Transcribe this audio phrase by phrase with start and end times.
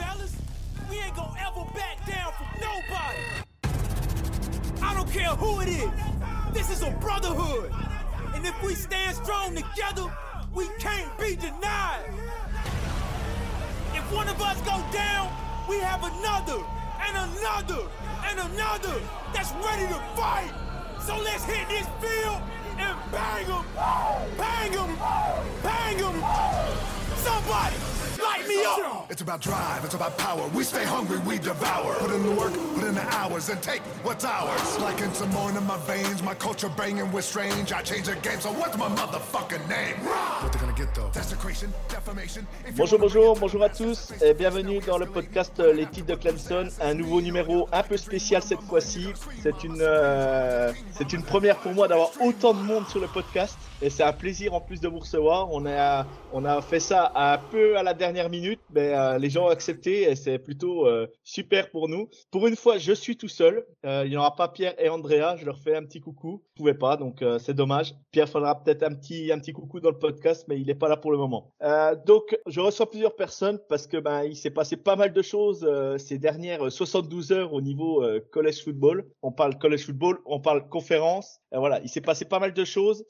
[0.00, 0.34] fellas.
[0.88, 3.22] We ain't gonna ever back down from nobody.
[4.82, 5.90] I don't care who it is.
[6.52, 7.72] This is a brotherhood.
[8.34, 10.10] And if we stand strong together,
[10.54, 12.08] we can't be denied.
[13.94, 15.30] If one of us go down,
[15.68, 16.60] we have another
[17.06, 17.82] and another
[18.24, 18.96] and another
[19.32, 20.50] that's ready to fight.
[21.06, 22.40] So let's hit this field
[22.78, 23.64] and bang them,
[24.36, 24.96] bang them,
[25.62, 26.16] bang them.
[27.16, 27.76] Somebody,
[28.50, 29.10] me up.
[29.10, 30.46] It's about drive, it's about power.
[30.48, 31.94] We stay hungry, we devour.
[31.94, 34.78] Put in the work, put in the hours, and take what's ours.
[34.80, 37.72] Like in some more in my veins, my culture banging with strange.
[37.72, 39.96] I change the game, so what's my motherfucking name?
[40.42, 41.10] What they gonna get though?
[41.12, 42.46] Desecration, defamation.
[42.76, 46.94] Bonjour, bonjour, bonjour à tous et bienvenue dans le podcast Les titres de Clemson, un
[46.94, 49.12] nouveau numéro un peu spécial cette fois-ci.
[49.42, 53.56] C'est une, euh, c'est une première pour moi d'avoir autant de monde sur le podcast
[53.82, 55.48] et c'est un plaisir en plus de vous recevoir.
[55.52, 59.30] On a, on a fait ça un peu à la dernière minute, mais euh, les
[59.30, 62.08] gens ont accepté et c'est plutôt euh, super pour nous.
[62.30, 63.64] Pour une fois, je suis tout seul.
[63.86, 65.36] Euh, il n'y aura pas Pierre et Andrea.
[65.36, 66.42] Je leur fais un petit coucou.
[66.60, 67.94] Vous pouvez pas, donc euh, c'est dommage.
[68.12, 70.88] Pierre fera peut-être un petit, un petit coucou dans le podcast, mais il n'est pas
[70.88, 71.54] là pour le moment.
[71.62, 75.22] Euh, donc, je reçois plusieurs personnes parce que ben il s'est passé pas mal de
[75.22, 79.08] choses euh, ces dernières euh, 72 heures au niveau college football.
[79.22, 81.40] On parle college football, on parle conférence.
[81.52, 83.04] Voilà, il s'est passé pas mal de choses.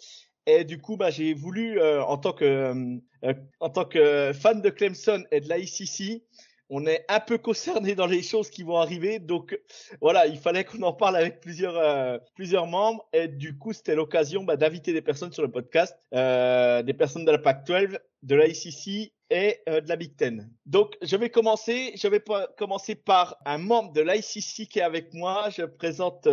[0.59, 4.33] Et du coup, bah, j'ai voulu, euh, en tant que euh, euh, en tant que
[4.33, 6.23] fan de Clemson et de la ICC,
[6.69, 9.19] on est un peu concerné dans les choses qui vont arriver.
[9.19, 9.59] Donc
[10.01, 13.09] voilà, il fallait qu'on en parle avec plusieurs membres.
[13.12, 17.33] Et du coup, c'était l'occasion bah, d'inviter des personnes sur le podcast, des personnes de
[17.33, 20.48] la Pac-12, de la ICC et de la Big Ten.
[20.65, 21.93] Donc, je vais commencer.
[21.97, 22.23] Je vais
[22.56, 25.51] commencer par un membre de l'ICC qui est avec moi.
[25.51, 26.28] Je présente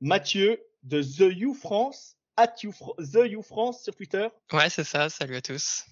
[0.00, 4.28] Mathieu de The You France, at The You France sur Twitter.
[4.52, 5.08] Ouais, c'est ça.
[5.08, 5.84] Salut à tous.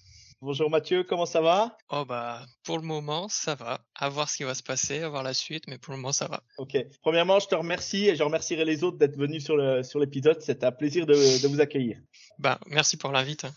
[0.42, 1.78] Bonjour Mathieu, comment ça va?
[1.88, 3.80] Oh bah, pour le moment, ça va.
[3.94, 6.12] À voir ce qui va se passer, à voir la suite, mais pour le moment,
[6.12, 6.42] ça va.
[6.58, 6.76] Ok.
[7.02, 10.40] Premièrement, je te remercie et je remercierai les autres d'être venus sur le sur l'épisode.
[10.42, 11.98] C'est un plaisir de, de vous accueillir.
[12.38, 13.46] Bah, merci pour l'invite.
[13.46, 13.52] hein.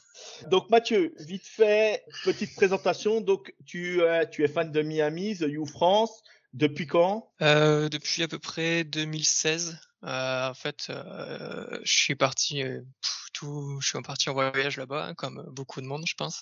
[0.50, 3.20] Donc Mathieu, vite fait, petite présentation.
[3.22, 6.24] Donc tu euh, tu es fan de Miami, The You France.
[6.54, 7.30] Depuis quand?
[7.44, 13.30] Euh, depuis à peu près 2016, euh, en fait, euh, je suis parti euh, pff,
[13.34, 16.42] tout, je suis parti en voyage là-bas, hein, comme beaucoup de monde, je pense.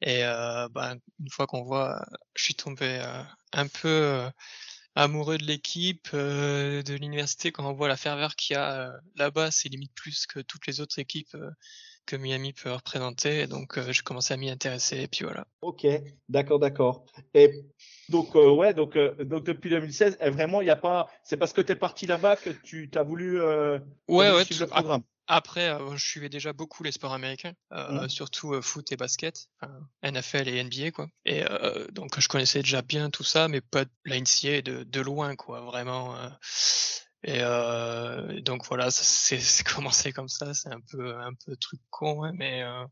[0.00, 2.04] Et euh, bah, une fois qu'on voit,
[2.34, 3.22] je suis tombé euh,
[3.52, 4.30] un peu euh,
[4.94, 7.52] amoureux de l'équipe, euh, de l'université.
[7.52, 10.66] Quand on voit la ferveur qu'il y a euh, là-bas, c'est limite plus que toutes
[10.66, 11.50] les autres équipes euh,
[12.06, 13.40] que Miami peut représenter.
[13.40, 15.00] Et donc, euh, j'ai commencé à m'y intéresser.
[15.00, 15.46] Et puis voilà.
[15.60, 15.86] Ok,
[16.28, 17.06] d'accord, d'accord.
[17.34, 17.64] Et
[18.08, 21.36] donc euh, ouais, donc euh, donc depuis 2016, et vraiment il y a pas, c'est
[21.36, 24.44] parce que tu es parti là-bas que tu voulu euh, Ouais, voulu ouais.
[24.44, 25.02] suivre tout- le programme.
[25.28, 28.08] Après, je suivais déjà beaucoup les sports américains, Mhm.
[28.08, 29.46] surtout foot et basket,
[30.02, 31.06] NFL et NBA quoi.
[31.24, 31.44] Et
[31.92, 35.36] donc je connaissais déjà bien tout ça, mais pas de la NCAA de, de loin
[35.36, 36.16] quoi, vraiment.
[37.24, 42.24] Et euh, donc voilà, c'est commencé comme ça, c'est un peu un peu truc con,
[42.24, 42.84] hein, mais euh,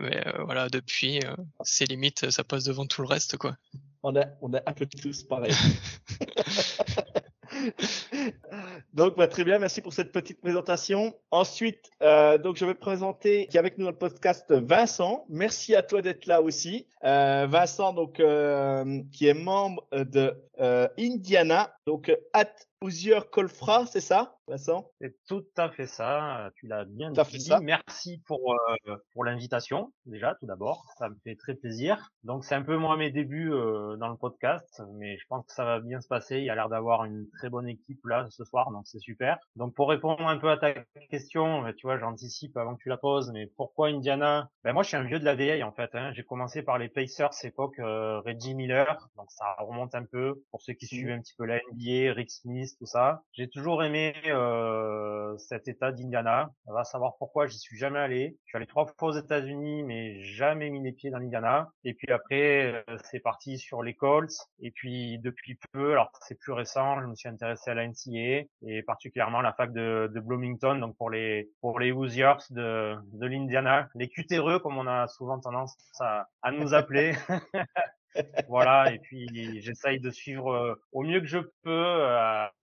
[0.00, 3.56] mais euh, voilà, depuis, euh, c'est limite, ça passe devant tout le reste quoi.
[4.02, 5.52] On est on est un peu tous pareil.
[8.94, 11.14] Donc, bah, très bien, merci pour cette petite présentation.
[11.30, 15.24] Ensuite, euh, donc je vais présenter qui est avec nous dans le podcast Vincent.
[15.28, 16.86] Merci à toi d'être là aussi.
[17.04, 22.52] Euh, Vincent, donc euh, qui est membre de euh, Indiana, donc at
[22.82, 24.90] Hoosier Colfra, c'est ça, Vincent?
[25.00, 26.50] C'est tout à fait ça.
[26.56, 27.40] Tu l'as bien dit.
[27.40, 27.60] ça.
[27.60, 28.56] Merci pour
[28.88, 30.84] euh, pour l'invitation déjà tout d'abord.
[30.98, 32.10] Ça me fait très plaisir.
[32.24, 35.52] Donc c'est un peu moi mes débuts euh, dans le podcast, mais je pense que
[35.52, 36.38] ça va bien se passer.
[36.38, 39.38] Il y a l'air d'avoir une très bonne équipe là ce soir, donc c'est super.
[39.54, 40.74] Donc pour répondre un peu à ta
[41.08, 44.50] question, euh, tu vois, j'anticipe avant que tu la poses, mais pourquoi Indiana?
[44.64, 45.90] Ben moi je suis un vieux de la vieille en fait.
[45.94, 46.12] Hein.
[46.14, 50.62] J'ai commencé par les Pacers époque euh, Reggie Miller, donc ça remonte un peu pour
[50.62, 53.22] ceux qui suivent un petit peu la NBA, Rick Smith, tout ça.
[53.32, 56.50] J'ai toujours aimé euh, cet état d'Indiana.
[56.66, 58.36] On va savoir pourquoi j'y suis jamais allé.
[58.44, 61.70] Je suis allé trois fois aux États-Unis, mais jamais mis les pieds dans l'Indiana.
[61.84, 64.32] Et puis après, euh, c'est parti sur les Colts.
[64.60, 68.46] Et puis depuis peu, alors c'est plus récent, je me suis intéressé à la NCAA
[68.62, 72.94] et particulièrement à la fac de, de Bloomington, donc pour les pour les Hoosiers de
[73.12, 77.12] de l'Indiana, les cutéreux comme on a souvent tendance à, à nous appeler.
[78.48, 82.06] voilà, et puis j'essaye de suivre au mieux que je peux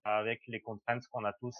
[0.04, 1.58] avec les contraintes qu'on a tous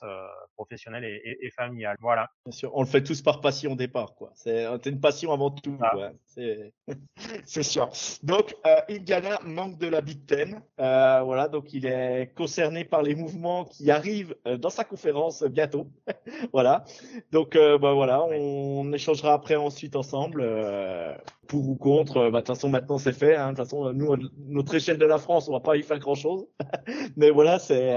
[0.54, 1.96] professionnelles et, et, et familiales.
[2.00, 2.28] Voilà.
[2.44, 4.30] Bien sûr, on le fait tous par passion au départ, quoi.
[4.34, 6.10] C'est une passion avant tout, Ah.
[7.44, 7.90] C'est sûr.
[8.22, 10.62] Donc, euh, Indiana manque de la Big Ten.
[10.80, 15.86] Euh, voilà, donc il est concerné par les mouvements qui arrivent dans sa conférence bientôt.
[16.52, 16.84] voilà.
[17.32, 20.42] Donc, euh, bah, voilà, on échangera après ensuite ensemble.
[21.50, 22.30] Euh, pour ou contre.
[22.30, 23.36] Bah, de toute façon, maintenant c'est fait.
[23.36, 23.52] Hein.
[23.52, 24.16] De toute façon, nous,
[24.48, 26.46] notre échelle de la France, on va pas y faire grand chose.
[27.16, 27.96] Mais voilà, c'est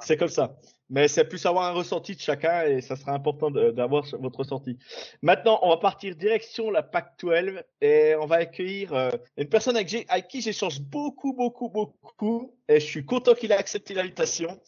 [0.00, 0.56] c'est comme ça
[0.90, 4.76] mais c'est plus avoir un ressenti de chacun et ça sera important d'avoir votre ressenti.
[5.22, 9.76] Maintenant, on va partir direction la PAC 12 et on va accueillir euh, une personne
[9.76, 14.60] avec, avec qui j'échange beaucoup, beaucoup, beaucoup et je suis content qu'il ait accepté l'invitation.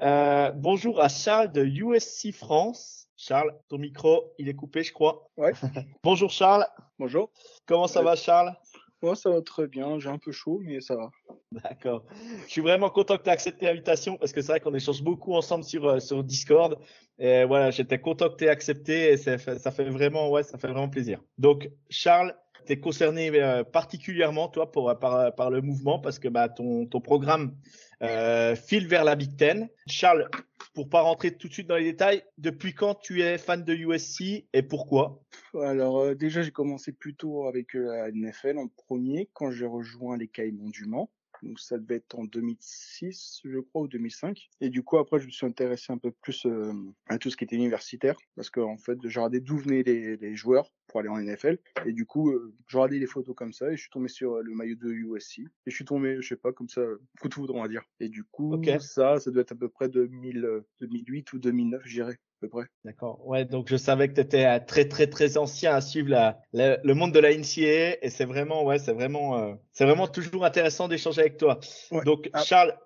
[0.00, 2.95] Euh, bonjour à Charles de USC France.
[3.16, 5.30] Charles, ton micro, il est coupé, je crois.
[5.38, 5.52] Ouais.
[6.04, 6.66] bonjour Charles.
[6.98, 7.30] Bonjour.
[7.66, 8.54] Comment ça va Charles?
[9.02, 9.98] Moi, ça va très bien.
[9.98, 11.10] J'ai un peu chaud, mais ça va.
[11.52, 12.04] D'accord.
[12.46, 15.02] Je suis vraiment content que tu aies accepté l'invitation parce que c'est vrai qu'on échange
[15.02, 16.78] beaucoup ensemble sur, euh, sur Discord.
[17.18, 20.42] Et voilà, j'étais content que tu aies accepté et ça fait, ça fait vraiment, ouais,
[20.42, 21.22] ça fait vraiment plaisir.
[21.38, 22.34] Donc, Charles,
[22.66, 26.86] tu es concerné euh, particulièrement, toi, pour, par, par le mouvement parce que bah, ton,
[26.86, 27.54] ton programme
[28.02, 29.68] euh, file vers la Big Ten.
[29.86, 30.28] Charles,
[30.76, 33.72] pour pas rentrer tout de suite dans les détails, depuis quand tu es fan de
[33.74, 35.22] USC et pourquoi?
[35.54, 40.18] Alors euh, déjà j'ai commencé plutôt avec euh, la NFL en premier quand j'ai rejoint
[40.18, 41.10] les Caïmans du Mans.
[41.42, 44.50] Donc ça devait être en 2006, je crois, ou 2005.
[44.60, 46.72] Et du coup, après, je me suis intéressé un peu plus euh,
[47.08, 50.36] à tout ce qui était universitaire, parce qu'en en fait, j'ai regardé d'où venaient les,
[50.36, 51.58] joueurs pour aller en NFL.
[51.84, 54.34] Et du coup, euh, j'ai regardé les photos comme ça, et je suis tombé sur
[54.34, 55.40] euh, le maillot de USC.
[55.40, 56.82] Et je suis tombé, je sais pas, comme ça,
[57.20, 57.82] coup de foudre, on va dire.
[58.00, 62.18] Et du coup, ça, ça doit être à peu près 2000, 2008 ou 2009, j'irais
[62.40, 62.64] peu près.
[62.84, 63.26] D'accord.
[63.26, 66.40] Ouais, donc je savais que tu étais euh, très très très ancien à suivre la,
[66.52, 70.44] le monde de la NCAA et c'est vraiment ouais, c'est vraiment euh, c'est vraiment toujours
[70.44, 71.60] intéressant d'échanger avec toi.
[72.04, 72.42] Donc ah.
[72.42, 72.76] Charles,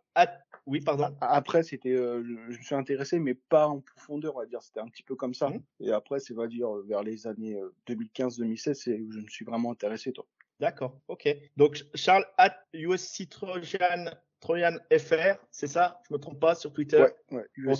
[0.66, 1.14] oui, pardon.
[1.20, 4.62] Après, c'était, euh, je me suis intéressé, mais pas en profondeur, on va dire.
[4.62, 5.50] C'était un petit peu comme ça.
[5.50, 5.62] Mmh.
[5.80, 9.72] Et après, c'est, va dire, vers les années 2015-2016, c'est où je me suis vraiment
[9.72, 10.26] intéressé, toi.
[10.60, 11.28] D'accord, ok.
[11.56, 14.10] Donc, Charles, at USC Trojan
[14.40, 16.00] Troyan FR, c'est ça?
[16.08, 17.04] Je me trompe pas sur Twitter?
[17.30, 17.74] Ouais, ouais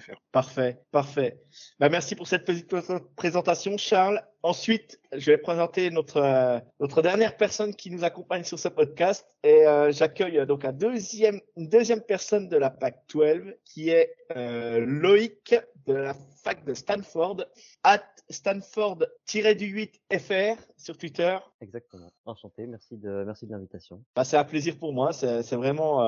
[0.00, 0.14] FR.
[0.30, 1.40] Parfait, parfait.
[1.80, 2.72] Bah, merci pour cette petite
[3.16, 4.22] présentation, Charles.
[4.44, 9.26] Ensuite, je vais présenter notre euh, notre dernière personne qui nous accompagne sur ce podcast
[9.42, 13.88] et euh, j'accueille euh, donc un deuxième une deuxième personne de la PAC 12 qui
[13.88, 15.54] est Loïc
[15.86, 16.12] de la
[16.42, 17.46] fac de Stanford
[17.84, 21.38] at Stanford-du-8 FR sur Twitter.
[21.62, 22.12] Exactement.
[22.26, 22.66] Enchanté.
[22.66, 24.04] Merci de merci de l'invitation.
[24.14, 25.14] Bah, c'est un plaisir pour moi.
[25.14, 26.00] C'est vraiment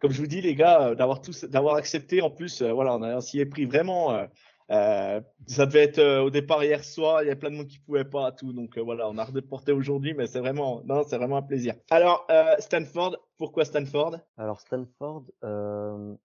[0.00, 2.22] comme je vous dis les gars d'avoir tous d'avoir accepté.
[2.22, 4.26] En plus, voilà, on a s'y est pris vraiment
[4.70, 7.66] euh, ça devait être euh, au départ hier soir, il y a plein de monde
[7.66, 11.02] qui pouvaient pas tout, donc euh, voilà, on a redéporté aujourd'hui, mais c'est vraiment, non,
[11.06, 11.74] c'est vraiment un plaisir.
[11.90, 12.26] Alors
[12.58, 14.20] Stanford, pourquoi Stanford?
[14.36, 15.24] Alors Stanford,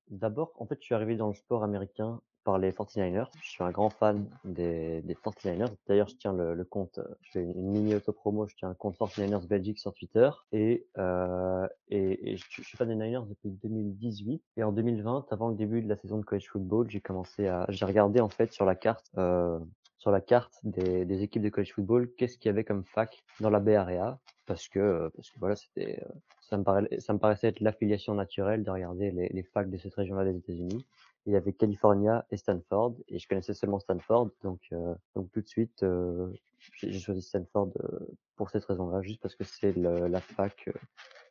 [0.09, 3.27] d'abord, en fait, je suis arrivé dans le sport américain par les 49ers.
[3.41, 5.69] Je suis un grand fan des, des 49ers.
[5.88, 8.97] D'ailleurs, je tiens le, compte, euh, je fais une mini auto-promo, je tiens un compte
[8.97, 10.30] 49ers Belgique sur Twitter.
[10.51, 14.41] Et, euh, et, je, suis fan des Niners depuis 2018.
[14.57, 17.65] Et en 2020, avant le début de la saison de college football, j'ai commencé à,
[17.69, 19.59] j'ai regardé en fait sur la carte, euh,
[19.97, 23.50] sur la carte des, équipes de college football, qu'est-ce qu'il y avait comme fac dans
[23.50, 24.19] la Bay Area.
[24.45, 28.15] Parce que, parce que voilà, c'était, euh, ça me, paraissait, ça me paraissait être l'affiliation
[28.15, 30.88] naturelle de regarder les, les facs de cette région-là des États-Unis
[31.30, 35.42] il y avait California et Stanford et je connaissais seulement Stanford donc euh, donc tout
[35.42, 36.28] de suite euh,
[36.74, 38.00] j'ai choisi Stanford euh,
[38.36, 40.70] pour cette raison-là juste parce que c'est la fac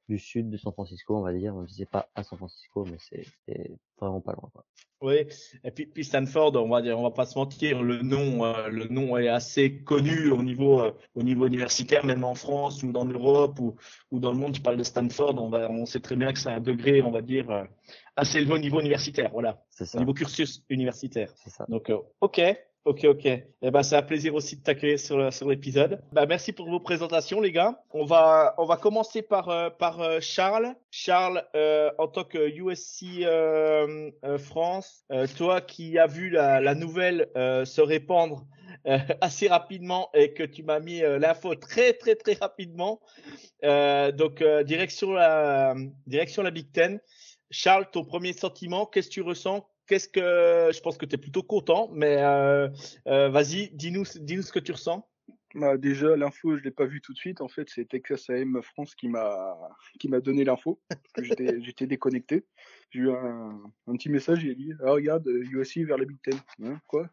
[0.09, 2.99] du sud de San Francisco on va dire on disait pas à San Francisco mais
[3.00, 3.27] c'est
[4.00, 4.50] vraiment pas loin.
[5.00, 5.27] Oui,
[5.62, 8.89] et puis, puis, Stanford, on va dire, on va pas se mentir, le nom, le
[8.89, 10.83] nom est assez connu au niveau,
[11.15, 13.77] au niveau universitaire, même en France ou dans l'Europe ou,
[14.11, 14.55] ou dans le monde.
[14.55, 17.12] Tu parles de Stanford, on va, on sait très bien que c'est un degré, on
[17.12, 17.69] va dire,
[18.18, 19.62] assez élevé au niveau universitaire, voilà.
[19.94, 21.32] Au niveau cursus universitaire.
[21.37, 21.64] C'est ça.
[21.68, 22.40] Donc, euh, ok.
[22.84, 23.26] Ok, ok.
[23.26, 26.00] Eh ben, c'est un plaisir aussi de t'accueillir sur, sur l'épisode.
[26.12, 27.82] Bah, merci pour vos présentations, les gars.
[27.90, 30.75] On va, on va commencer par, euh, par euh, Charles.
[30.90, 31.44] Charles,
[31.98, 33.25] en tant que USC
[34.38, 35.04] France,
[35.37, 38.46] toi qui as vu la, la nouvelle se répandre
[39.20, 43.00] assez rapidement et que tu m'as mis l'info très, très, très rapidement.
[43.62, 45.75] donc, direction la,
[46.06, 47.00] direction la Big Ten.
[47.50, 49.69] Charles, ton premier sentiment, qu'est-ce que tu ressens?
[49.87, 52.69] Qu'est-ce que je pense que tu es plutôt content, mais euh,
[53.07, 55.09] euh, vas-y, dis-nous, dis-nous ce que tu ressens.
[55.55, 57.40] Bah, déjà, l'info, je l'ai pas vu tout de suite.
[57.40, 59.57] En fait, c'est Texas AM France qui m'a
[59.99, 60.78] qui m'a donné l'info
[61.19, 62.45] j'étais déconnecté.
[62.90, 66.38] J'ai eu un, petit message, il a dit ah, regarde USC vers la Big Ten,
[66.64, 67.09] hein, quoi?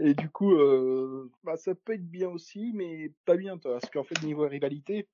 [0.00, 4.04] Et du coup, euh, bah, ça peut être bien aussi, mais pas bien, parce qu'en
[4.04, 5.08] fait, niveau rivalité,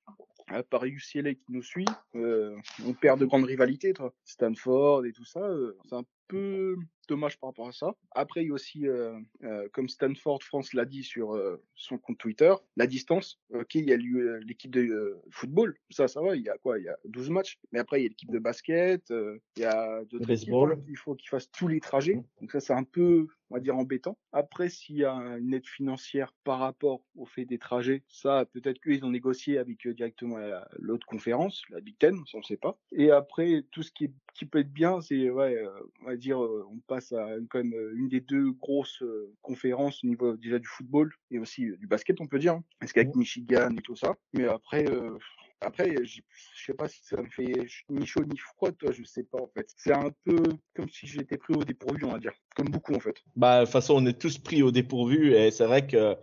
[0.47, 1.85] à part UCLA qui nous suit,
[2.15, 4.13] euh, on perd de grandes rivalités, toi.
[4.23, 6.75] Stanford et tout ça, euh, c'est un peu,
[7.07, 7.95] dommage par rapport à ça.
[8.11, 11.97] Après, il y a aussi, euh, euh, comme Stanford France l'a dit sur euh, son
[11.97, 13.39] compte Twitter, la distance.
[13.53, 16.35] Ok, il y a eu, l'équipe de football, ça, ça va.
[16.35, 17.59] Il y a quoi Il y a 12 matchs.
[17.71, 19.09] Mais après, il y a l'équipe de basket.
[19.11, 20.27] il y a d'autres équipes.
[20.27, 20.73] Baseball.
[20.73, 20.83] hein.
[20.87, 22.21] Il faut qu'ils fassent tous les trajets.
[22.41, 24.17] Donc ça, c'est un peu, on va dire, embêtant.
[24.31, 28.79] Après, s'il y a une aide financière par rapport au fait des trajets, ça, peut-être
[28.79, 32.57] qu'eux, ils ont négocié avec directement la- l'autre conférence, la Big Ten, ça, on sait
[32.57, 32.77] pas.
[32.91, 35.63] Et après, tout ce qui, est, qui peut être bien, c'est, ouais,
[36.01, 40.03] on va dire, on passe à quand même euh, une des deux grosses euh, conférences
[40.03, 42.53] au niveau déjà du football et aussi euh, du basket, on peut dire.
[42.53, 42.63] hein.
[42.79, 44.15] Parce qu'avec Michigan et tout ça.
[44.33, 45.17] Mais après, euh,
[45.61, 46.21] après, je
[46.55, 47.53] sais pas si ça me fait
[47.89, 49.67] ni chaud ni froid, toi, je sais pas en fait.
[49.77, 50.37] C'est un peu
[50.75, 52.33] comme si j'étais pris au dépourvu, on va dire.
[52.55, 53.15] Comme beaucoup en fait.
[53.35, 56.15] Bah, de toute façon, on est tous pris au dépourvu et c'est vrai que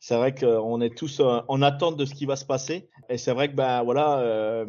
[0.00, 2.88] c'est vrai qu'on est tous en attente de ce qui va se passer.
[3.08, 4.64] Et c'est vrai que ben voilà, euh,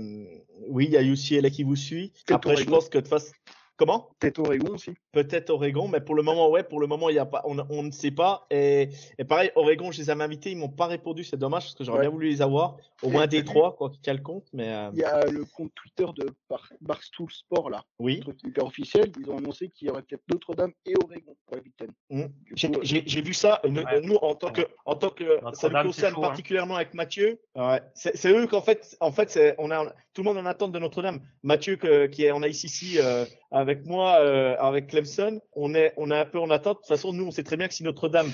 [0.68, 2.14] oui, il y a UCLA qui vous suit.
[2.30, 3.32] Après, je pense que de toute façon,
[3.78, 4.10] comment?
[4.20, 4.92] Peut-être Oregon aussi.
[5.12, 7.58] Peut-être Oregon, mais pour le moment, ouais, pour le moment, il y a pas, on,
[7.70, 8.46] on ne sait pas.
[8.52, 11.76] Et, et pareil, Oregon, je les avais invités, ils m'ont pas répondu, c'est dommage parce
[11.76, 12.06] que j'aurais Ouais.
[12.06, 15.00] bien voulu les avoir, au moins des trois, quoi, qui le compte, mais euh, Il
[15.00, 18.18] y a le compte Twitter de Bar Barstool Sport là, oui.
[18.20, 19.12] un truc hyper officiel.
[19.20, 21.90] Ils ont annoncé qu'il y aurait peut-être Notre-Dame et Oregon pour la Big Ten.
[22.10, 22.24] Mm.
[22.46, 23.62] Du J'ai coup, euh, j'ai- vu ça.
[23.68, 24.02] Nous, Ouais.
[24.02, 26.22] nous, en tant que, en tant que, ça nous concerne hein.
[26.22, 27.40] particulièrement avec Mathieu.
[27.56, 27.82] Ouais.
[27.94, 31.22] C'est eux qu'en fait, en fait, on a tout le monde en attente de Notre-Dame.
[31.44, 36.12] Mathieu que- qui est en ICC euh, avec moi, euh, avec Clemson, on est, on
[36.12, 36.78] est un peu en attente.
[36.78, 38.32] De toute façon, nous, on sait très bien que si Notre-Dame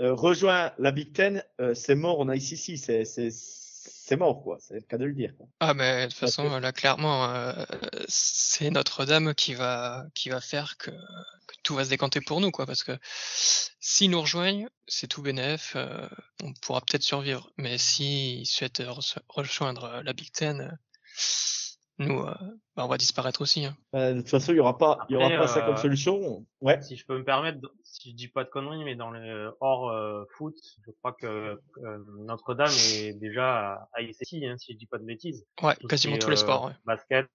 [0.00, 2.76] euh, rejoint la Big Ten, euh, c'est mort en ICC.
[2.78, 4.58] C'est, c'est, c'est mort, quoi.
[4.60, 5.32] C'est le cas de le dire.
[5.36, 5.46] quoi.
[5.60, 7.52] Ah, mais de toute façon, que- là, clairement, euh,
[8.08, 12.50] c'est Notre-Dame qui va, qui va faire que, que tout va se décanter pour nous,
[12.50, 12.64] quoi.
[12.66, 12.92] Parce que
[13.80, 16.06] s'ils nous rejoignent, c'est tout bénef, euh,
[16.42, 17.50] on pourra peut-être survivre.
[17.56, 20.78] Mais s'ils souhaitent re- rejoindre la Big Ten,
[21.98, 22.34] nous, euh,
[22.76, 23.64] bah, on va disparaître aussi.
[23.64, 23.76] Hein.
[23.94, 25.78] Euh, de toute façon, il y aura pas, il y aura pas ça comme euh,
[25.78, 26.46] solution.
[26.60, 26.80] Ouais.
[26.80, 29.90] Si je peux me permettre, si je dis pas de conneries, mais dans le hors
[29.90, 30.54] euh, foot,
[30.86, 35.04] je crois que euh, Notre-Dame est déjà à ICC, hein, si je dis pas de
[35.04, 35.44] bêtises.
[35.62, 36.66] Ouais, Tout quasiment tous les euh, sports.
[36.66, 36.72] Ouais.
[36.84, 37.26] Basket,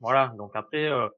[0.00, 0.32] voilà.
[0.36, 1.08] Donc après, euh,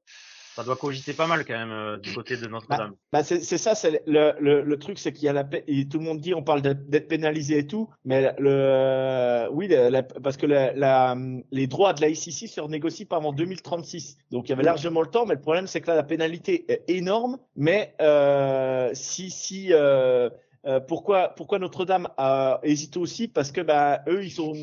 [0.55, 2.93] ça doit cogiter pas mal quand même euh, du côté de Notre-Dame.
[3.11, 5.87] Bah c'est c'est ça, c'est le, le, le truc, c'est qu'il y a la et
[5.87, 10.37] tout le monde dit on parle d'être pénalisé et tout, mais le oui la- parce
[10.37, 11.15] que la, la,
[11.51, 15.01] les droits de la ICC se renégocient pas avant 2036, donc il y avait largement
[15.01, 19.31] le temps, mais le problème c'est que là la pénalité est énorme, mais euh, si
[19.31, 19.71] si
[20.67, 23.27] euh, pourquoi pourquoi Notre-Dame a hésité aussi?
[23.27, 24.53] Parce que bah eux ils ont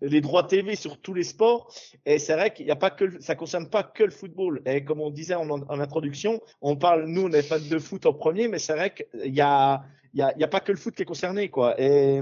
[0.00, 1.72] les droits TV sur tous les sports.
[2.06, 4.62] Et c'est vrai qu'il n'y a pas que le- ça concerne pas que le football.
[4.66, 8.06] Et comme on disait en, en introduction on parle nous on est fans de foot
[8.06, 9.82] en premier mais c'est vrai qu'il y a
[10.14, 11.74] il y a, il y a pas que le foot qui est concerné quoi.
[11.80, 12.20] Et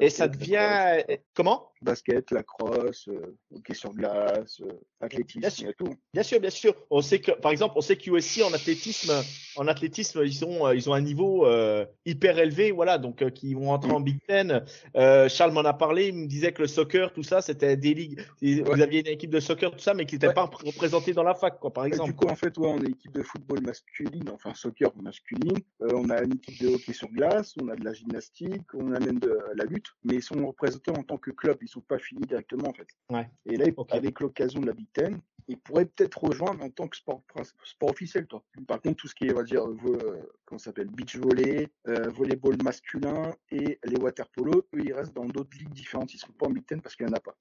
[0.00, 1.02] et ça devient
[1.34, 1.73] comment?
[1.84, 5.72] Basket, lacrosse, euh, hockey sur glace, euh, athlétisme, Bien sûr.
[5.78, 5.94] tout.
[6.12, 6.74] Bien sûr, bien sûr.
[6.90, 9.12] On sait que, par exemple, on sait qu'USC en athlétisme,
[9.56, 12.98] en athlétisme, ils ont, euh, ils ont un niveau euh, hyper élevé, voilà.
[12.98, 14.64] Donc, euh, qui vont entrer en Big Ten.
[14.96, 16.08] Euh, Charles m'en a parlé.
[16.08, 18.20] Il me disait que le soccer, tout ça, c'était des ligues.
[18.42, 20.34] Vous aviez une équipe de soccer, tout ça, mais qui n'était Ouais.
[20.34, 22.10] pas représentée dans la fac, quoi, par Et exemple.
[22.10, 25.58] du coup, en fait, ouais, on a une équipe de football masculine, enfin soccer masculine.
[25.82, 28.92] Euh, on a une équipe de hockey sur glace, on a de la gymnastique, on
[28.92, 31.80] a même de la lutte, mais ils sont représentés en tant que club, ils sont
[31.80, 32.88] pas affiliés directement en fait.
[33.10, 33.28] Ouais.
[33.46, 36.96] Et là, avec l'occasion de la Big Ten, ils pourraient peut-être rejoindre en tant que
[36.96, 37.22] sport,
[37.64, 38.42] sport officiel, toi.
[38.66, 42.08] Par contre, tout ce qui est, on va dire, euh, comment s'appelle, beach volley, euh,
[42.08, 46.14] volleyball masculin et les water polo, eux, ils restent dans d'autres ligues différentes.
[46.14, 47.36] Ils sont pas en Big Ten parce qu'il y en a pas.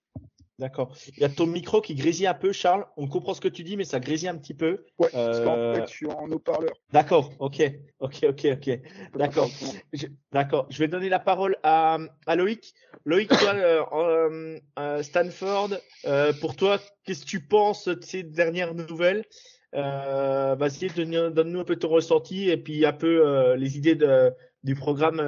[0.59, 0.95] D'accord.
[1.17, 2.85] Il y a ton micro qui grésille un peu, Charles.
[2.95, 4.85] On comprend ce que tu dis, mais ça grésille un petit peu.
[4.99, 6.73] Ouais, parce qu'en Euh, fait, je suis en haut-parleur.
[6.91, 7.31] D'accord.
[7.39, 7.61] Ok.
[7.99, 8.23] Ok.
[8.29, 8.45] Ok.
[8.51, 8.79] Ok.
[9.15, 9.49] D'accord.
[9.93, 10.67] Je- D'accord.
[10.69, 12.73] Je vais donner la parole à, à Loïc.
[13.05, 15.69] Loïc, toi, euh, euh, euh, Stanford,
[16.05, 19.25] euh, pour toi, qu'est-ce que tu penses de ces dernières nouvelles?
[19.73, 23.95] Euh, Vas-y, donne- donne-nous un peu ton ressenti et puis un peu euh, les idées
[23.95, 24.31] de,
[24.63, 25.19] du programme.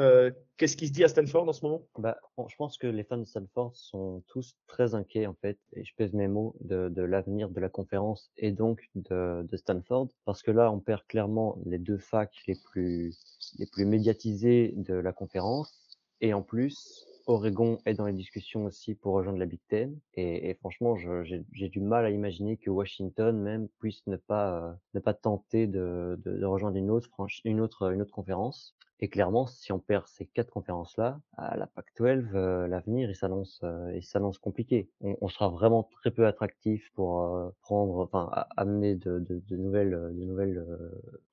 [0.58, 1.82] Qu'est-ce qui se dit à Stanford en ce moment?
[1.98, 5.84] Bah, je pense que les fans de Stanford sont tous très inquiets, en fait, et
[5.84, 10.10] je pèse mes mots, de, de l'avenir de la conférence et donc de, de Stanford,
[10.26, 13.18] parce que là, on perd clairement les deux facs les plus,
[13.60, 18.94] les plus médiatisées de la conférence, et en plus, Oregon est dans les discussions aussi
[18.94, 23.36] pour rejoindre la Big Ten, et, et franchement, j'ai du mal à imaginer que Washington
[23.42, 27.10] même puisse ne pas, euh, ne pas tenter de, de, de rejoindre une autre,
[27.44, 28.76] une autre, une autre conférence.
[29.02, 33.60] Et clairement, si on perd ces quatre conférences-là, à la Pac-12, euh, l'avenir il s'annonce,
[33.64, 34.90] euh, il s'annonce compliqué.
[35.02, 39.58] On, on sera vraiment très peu attractif pour euh, prendre, enfin, amener de, de, de
[39.58, 40.66] nouvelles, de nouvelles,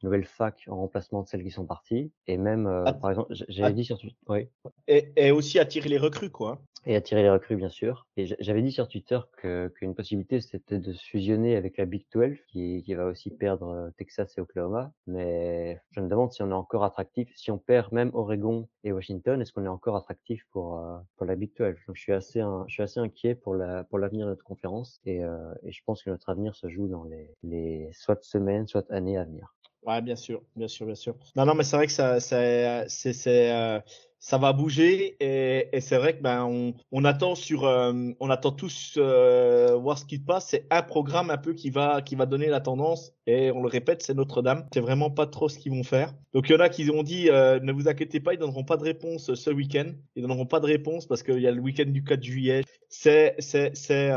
[0.02, 2.12] nouvelles facs en remplacement de celles qui sont parties.
[2.26, 2.64] Et même,
[3.00, 4.48] par exemple, j'avais dit sur, oui.
[4.88, 6.60] Et et, et aussi attirer les recrues, quoi.
[6.84, 8.08] Et attirer les recrues, bien sûr.
[8.16, 12.82] Et j'avais dit sur Twitter qu'une possibilité, c'était de fusionner avec la Big 12, qui,
[12.84, 14.92] qui va aussi perdre euh, Texas et Oklahoma.
[15.06, 17.30] Mais je me demande si on est encore attractif.
[17.36, 21.26] Si on perd même Oregon et Washington, est-ce qu'on est encore attractif pour, euh, pour
[21.26, 24.26] la Big 12 Donc je suis assez, je suis assez inquiet pour la pour l'avenir
[24.26, 25.00] de notre conférence.
[25.04, 28.66] Et, euh, et je pense que notre avenir se joue dans les, les soit semaines,
[28.66, 29.54] soit années à venir.
[29.82, 31.16] Ouais, bien sûr, bien sûr, bien sûr.
[31.34, 33.80] Non, non, mais c'est vrai que ça, ça, c'est, c'est, euh,
[34.20, 38.30] ça va bouger et, et c'est vrai que ben on, on attend sur, euh, on
[38.30, 40.46] attend tous euh, voir ce qui se passe.
[40.50, 43.68] C'est un programme un peu qui va, qui va donner la tendance et on le
[43.68, 44.68] répète, c'est Notre-Dame.
[44.72, 46.14] C'est vraiment pas trop ce qu'ils vont faire.
[46.32, 48.76] Donc il y en a qui ont dit, ne vous inquiétez pas, ils donneront pas
[48.76, 49.90] de réponse ce week-end.
[50.14, 52.62] Ils donneront pas de réponse parce qu'il y a le week-end du 4 juillet.
[52.88, 54.12] C'est, c'est, c'est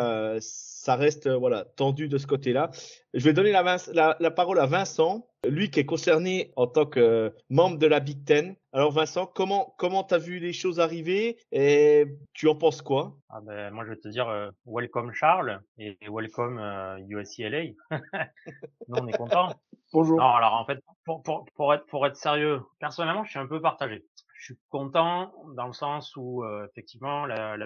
[0.85, 2.69] ça reste euh, voilà tendu de ce côté-là.
[3.15, 3.63] Je vais donner la,
[3.93, 7.87] la, la, parole à Vincent, lui qui est concerné en tant que euh, membre de
[7.87, 8.55] la Big Ten.
[8.71, 13.17] Alors Vincent, comment comment t'as vu les choses arriver et tu en penses quoi?
[13.29, 17.63] Ah ben, Moi je vais te dire euh, welcome Charles et welcome euh, USCLA.
[18.87, 19.53] Nous on est content.
[19.91, 20.19] Bonjour.
[20.19, 23.47] Non, alors en fait pour, pour, pour être pour être sérieux, personnellement je suis un
[23.47, 24.05] peu partagé
[24.45, 27.65] je suis content dans le sens où euh, effectivement la, la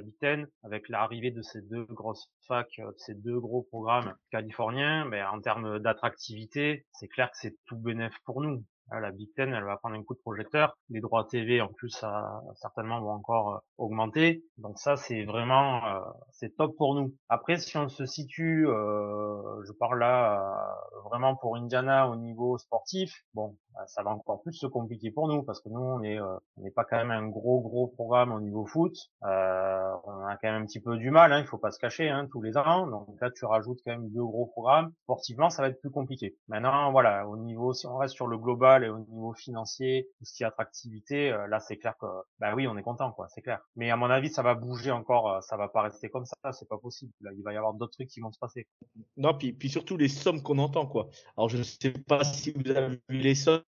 [0.63, 5.41] avec l'arrivée de ces deux grosses facs, euh, ces deux gros programmes californiens, ben, en
[5.41, 9.77] termes d'attractivité, c'est clair que c'est tout bénéf pour nous la Big Ten, elle va
[9.77, 10.77] prendre un coup de projecteur.
[10.89, 14.43] Les droits TV, en plus, ça, certainement vont encore euh, augmenter.
[14.57, 15.99] Donc ça, c'est vraiment, euh,
[16.31, 17.13] c'est top pour nous.
[17.29, 23.23] Après, si on se situe, euh, je parle là vraiment pour Indiana au niveau sportif,
[23.33, 26.19] bon, bah, ça va encore plus se compliquer pour nous parce que nous, on est,
[26.19, 28.95] on n'est pas quand même un gros gros programme au niveau foot.
[29.21, 32.09] on a quand même un petit peu du mal, hein, il faut pas se cacher,
[32.09, 32.87] hein, tous les ans.
[32.87, 34.91] Donc là, tu rajoutes quand même deux gros programmes.
[35.03, 36.35] Sportivement, ça va être plus compliqué.
[36.47, 40.25] Maintenant, voilà, au niveau, si on reste sur le global et au niveau financier, tout
[40.25, 42.05] ce attractivité, euh, là c'est clair que
[42.39, 43.59] bah oui on est content quoi, c'est clair.
[43.75, 46.51] Mais à mon avis ça va bouger encore, euh, ça va pas rester comme ça,
[46.51, 47.11] c'est pas possible.
[47.21, 48.67] Il va y avoir d'autres trucs qui vont se passer.
[49.17, 51.09] Non puis puis surtout les sommes qu'on entend quoi.
[51.37, 53.61] Alors je ne sais pas si vous avez vu les sommes,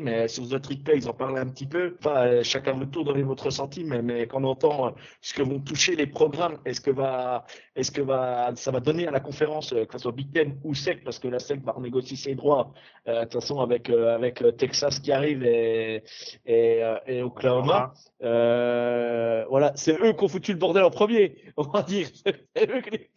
[0.00, 1.96] mais sur The Trick Play ils en parlent un petit peu.
[1.98, 3.48] Enfin euh, chacun votre tour donnez votre
[3.84, 7.44] mais mais quand on entend ce que vont toucher les programmes, est-ce que va
[7.74, 10.74] est-ce que va ça va donner à la conférence que ce soit Big Ten ou
[10.74, 12.72] SEC parce que la SEC va renégocier ses droits
[13.06, 16.04] de toute façon avec avec Texas qui arrive et,
[16.44, 17.94] et, euh, et Oklahoma.
[18.22, 22.08] Euh, voilà, c'est eux qui ont foutu le bordel en premier, on va dire.
[22.56, 23.10] C'est eux, les,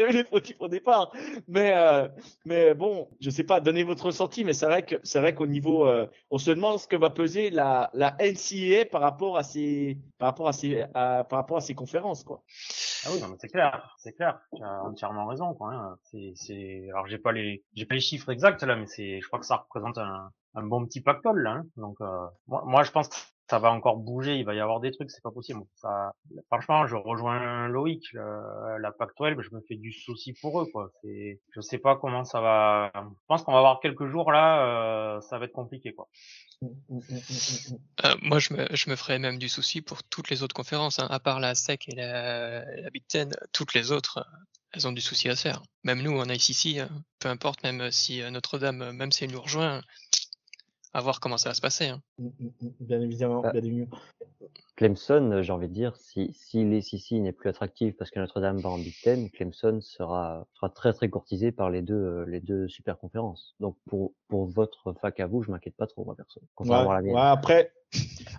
[0.00, 1.12] eux les fautifs au départ.
[1.48, 2.08] Mais, euh,
[2.44, 5.46] mais bon, je sais pas, donnez votre ressenti, mais c'est vrai que c'est vrai qu'au
[5.46, 9.42] niveau, euh, on se demande ce que va peser la, la NCAA par rapport à
[9.42, 12.42] ces, par rapport à ces, à, par rapport à ces conférences, quoi.
[13.04, 14.38] Ah oui, c'est clair, c'est clair.
[14.54, 15.72] Tu as entièrement raison, quoi.
[15.72, 15.96] Hein.
[16.02, 19.26] C'est, c'est, alors j'ai pas les, j'ai pas les chiffres exacts là, mais c'est, je
[19.26, 21.50] crois que ça représente un, un bon petit pactole là.
[21.52, 21.66] Hein.
[21.76, 23.16] Donc euh, moi, moi, je pense que
[23.52, 25.60] ça va encore bouger, il va y avoir des trucs, c'est pas possible.
[25.74, 26.14] Ça,
[26.46, 30.90] franchement, je rejoins Loïc, la Pac-12, je me fais du souci pour eux, quoi.
[31.02, 32.90] C'est, je sais pas comment ça va.
[32.94, 36.08] Je pense qu'on va avoir quelques jours là, euh, ça va être compliqué, quoi.
[36.62, 40.98] Euh, moi, je me, je me ferais même du souci pour toutes les autres conférences,
[40.98, 41.08] hein.
[41.10, 44.26] à part la SEC et la, la Big Ten, toutes les autres,
[44.72, 45.60] elles ont du souci à se faire.
[45.84, 46.88] Même nous, en ICC, hein,
[47.18, 49.82] peu importe, même si Notre-Dame, même si elle nous rejoint,
[50.94, 51.86] à voir comment ça va se passer.
[51.86, 52.02] Hein.
[52.18, 52.68] Mmh, mmh, mmh.
[52.80, 53.98] Bien évidemment, bah, bien évidemment.
[54.76, 58.70] Clemson, j'ai envie de dire, si, si l'ACC n'est plus attractif parce que Notre-Dame va
[58.70, 62.68] en Big Ten, Clemson sera, sera très très courtisé par les deux, euh, les deux
[62.68, 63.54] super conférences.
[63.60, 66.40] Donc pour, pour votre fac à vous, je m'inquiète pas trop, moi perso.
[66.58, 67.72] Ouais, à la ouais, après,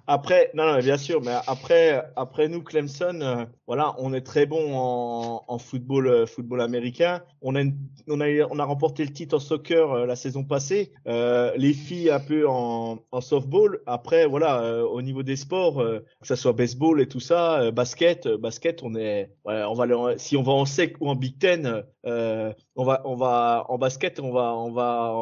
[0.06, 4.46] après, non, non, bien sûr, mais après, après nous, Clemson, euh, voilà, on est très
[4.46, 7.22] bon en, football, euh, football américain.
[7.42, 7.64] On a,
[8.10, 10.92] on a, on a remporté le titre en soccer euh, la saison passée.
[11.06, 13.80] Les filles un peu en, softball.
[13.86, 18.84] Après, voilà, au niveau des sports, que ça soit baseball et tout ça, basket, basket,
[18.84, 22.84] on est, ouais, on va, si on va en sec ou en Big Ten, on
[22.84, 25.14] va, on va en basket, on va, on va,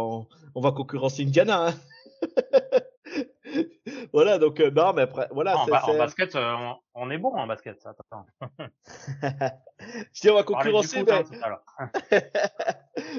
[0.56, 1.68] on va concurrencer Indiana.
[1.68, 1.74] Hein.
[4.14, 5.58] voilà, donc euh, non, mais après, voilà.
[5.58, 7.92] En, ba en basket, euh, on, on, est bon en basket, ça.
[7.92, 8.26] Attends.
[10.12, 11.24] si on va concurrencer, mais...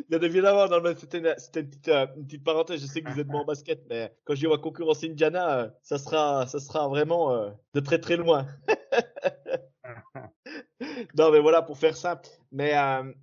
[0.09, 2.83] Bien évidemment, c'était une, une, petite, euh, une petite parenthèse.
[2.83, 5.09] Je sais que vous êtes bon en basket, mais quand je dis on va concurrencer
[5.09, 8.47] Indiana, ça sera, ça sera vraiment euh, de très très loin.
[11.17, 12.29] non, mais voilà, pour faire simple.
[12.51, 12.75] Mais,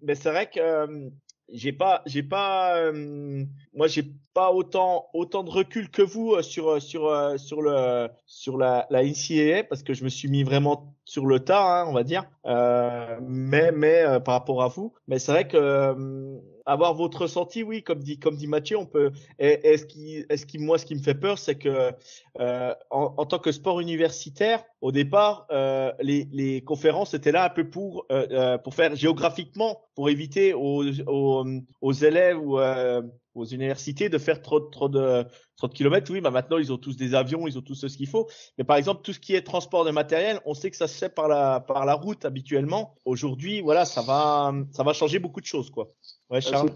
[0.02, 1.12] mais c'est vrai que
[1.52, 6.42] j'ai pas j'ai pas euh, moi j'ai pas autant autant de recul que vous euh,
[6.42, 10.44] sur euh, sur sur le sur la la NCAA parce que je me suis mis
[10.44, 12.26] vraiment sur le tas hein, on va dire.
[12.46, 17.84] Euh, mais mais par rapport à vous mais c'est vrai que avoir votre ressenti, oui,
[17.84, 19.12] comme dit, comme dit Mathieu, on peut.
[19.40, 21.92] Et, ce qui, est-ce qui, moi, ce qui me fait peur, c'est que
[22.40, 27.46] euh, en, en, tant que sport universitaire, au départ, euh, les, les, conférences étaient là
[27.46, 31.46] un peu pour euh, euh pour faire géographiquement, pour éviter aux, aux,
[31.82, 33.02] aux élèves ou euh,
[33.40, 35.26] aux universités de faire trop, trop de
[35.58, 36.12] trop de kilomètres.
[36.12, 38.28] Oui, bah maintenant ils ont tous des avions, ils ont tous ce qu'il faut.
[38.58, 40.98] Mais par exemple, tout ce qui est transport de matériel, on sait que ça se
[40.98, 42.96] fait par la par la route habituellement.
[43.06, 45.88] Aujourd'hui, voilà, ça va ça va changer beaucoup de choses, quoi.
[46.30, 46.72] Ouais, Charles?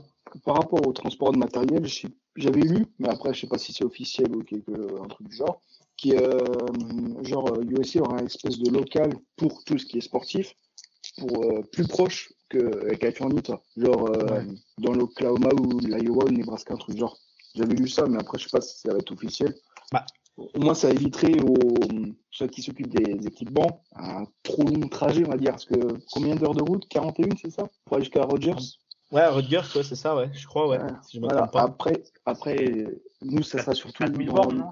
[0.46, 1.86] Par rapport au transport de matériel,
[2.36, 5.36] j'avais lu, mais après je sais pas si c'est officiel ou quelque un truc du
[5.36, 5.62] genre,
[5.98, 6.40] qui euh,
[7.22, 10.54] genre USC aura un espèce de local pour tout ce qui est sportif,
[11.18, 13.62] pour euh, plus proche que Californie, toi.
[13.78, 14.42] Genre euh,
[14.78, 17.18] dans l'Oklahoma ou l'Iowa ou le Nebraska, un truc genre.
[17.56, 19.54] J'avais lu ça, mais après je sais pas si ça va être officiel.
[19.92, 20.06] Bah.
[20.38, 21.76] Au moins ça éviterait aux
[22.32, 25.52] ceux qui s'occupent des équipements un trop long trajet, on va dire.
[25.52, 25.76] Parce que
[26.12, 26.88] combien d'heures de route?
[26.90, 27.70] 41, c'est ça?
[27.86, 28.80] Pour aller jusqu'à Rogers?
[29.14, 30.80] Ouais, Rutgers, ouais, c'est ça, ouais, je crois, ouais.
[31.04, 31.46] Si je voilà.
[31.46, 31.62] pas.
[31.62, 32.88] Après, après,
[33.22, 34.04] nous, ça sera surtout.
[34.04, 34.72] En...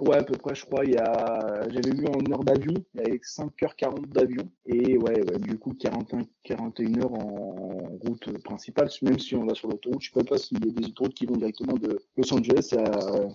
[0.00, 0.86] Ouais, à peu près, je crois.
[0.86, 4.48] Il y a, j'avais vu en heure d'avion, avait 5h40 d'avion.
[4.64, 8.88] Et ouais, ouais, du coup, 41, 41 heures en route principale.
[9.02, 11.26] Même si on va sur l'autoroute, je sais pas s'il y a des autoroutes qui
[11.26, 13.28] vont directement de Los Angeles à,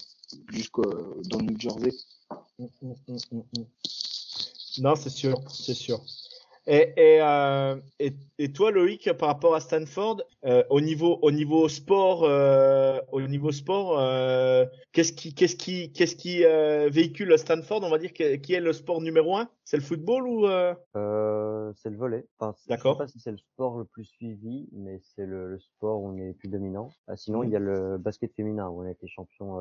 [0.51, 1.91] jusqu'au, dans New Jersey.
[2.59, 3.65] Hum, hum, hum,
[4.79, 6.01] non, c'est sûr, c'est sûr.
[6.69, 11.31] Et, et, euh, et, et, toi, Loïc, par rapport à Stanford, euh, au niveau au
[11.31, 17.37] niveau sport, euh, au niveau sport, euh, qu'est-ce qui qu'est-ce qui qu'est-ce qui euh, véhicule
[17.37, 17.83] Stanford?
[17.83, 19.49] On va dire qui est le sport numéro un?
[19.63, 22.25] C'est le football ou C'est le volet.
[22.37, 22.95] Enfin, D'accord.
[22.95, 26.01] Je sais pas si c'est le sport le plus suivi, mais c'est le, le, sport
[26.01, 26.89] où on est le plus dominant.
[27.07, 29.55] Ah, sinon, il y a le basket féminin où on a été champion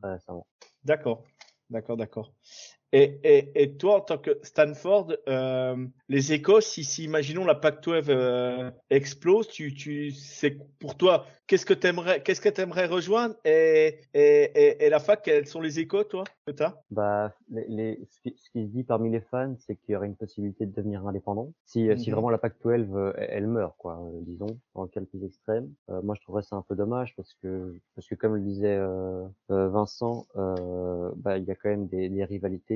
[0.00, 0.46] très récemment.
[0.84, 1.22] D'accord.
[1.68, 2.32] D'accord, d'accord.
[2.92, 5.76] Et, et, et, toi, en tant que Stanford, euh,
[6.08, 11.66] les échos, si, si imaginons la Pac-12 euh, explose, tu, tu, c'est pour toi, qu'est-ce
[11.66, 16.04] que t'aimerais, qu'est-ce que t'aimerais rejoindre et, et, et, la fac, quels sont les échos,
[16.04, 16.74] toi, que t'as?
[16.90, 19.96] Bah, les, les, ce, qui, ce, qui, se dit parmi les fans, c'est qu'il y
[19.96, 21.52] aurait une possibilité de devenir indépendant.
[21.64, 22.14] Si, si mhm.
[22.14, 25.72] vraiment la Pac-12, euh, elle meurt, quoi, euh, disons, dans le cas le plus extrême.
[25.90, 28.78] Euh, moi, je trouverais ça un peu dommage parce que, parce que comme le disait
[29.48, 30.26] Vincent,
[31.16, 32.75] bah, il y a quand même des, des rivalités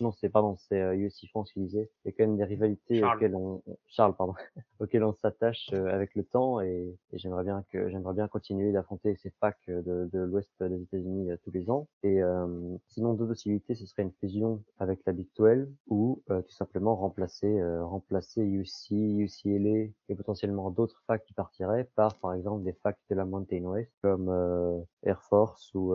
[0.00, 1.90] non, c'est pardon, c'est euh, USC France qui disait.
[2.04, 4.34] Il y a quand même des rivalités auxquelles on, Charles, pardon,
[4.80, 8.72] auxquelles on s'attache euh, avec le temps et, et j'aimerais bien que j'aimerais bien continuer
[8.72, 11.88] d'affronter ces facs de, de l'Ouest des États-Unis euh, tous les ans.
[12.02, 16.42] Et euh, sinon, deux possibilités, ce serait une fusion avec la Big 12 ou euh,
[16.42, 22.64] tout simplement remplacer remplacer USC, UCLA et potentiellement d'autres facs qui partiraient par par exemple
[22.64, 25.94] des facs de la Mountain West comme Air Force ou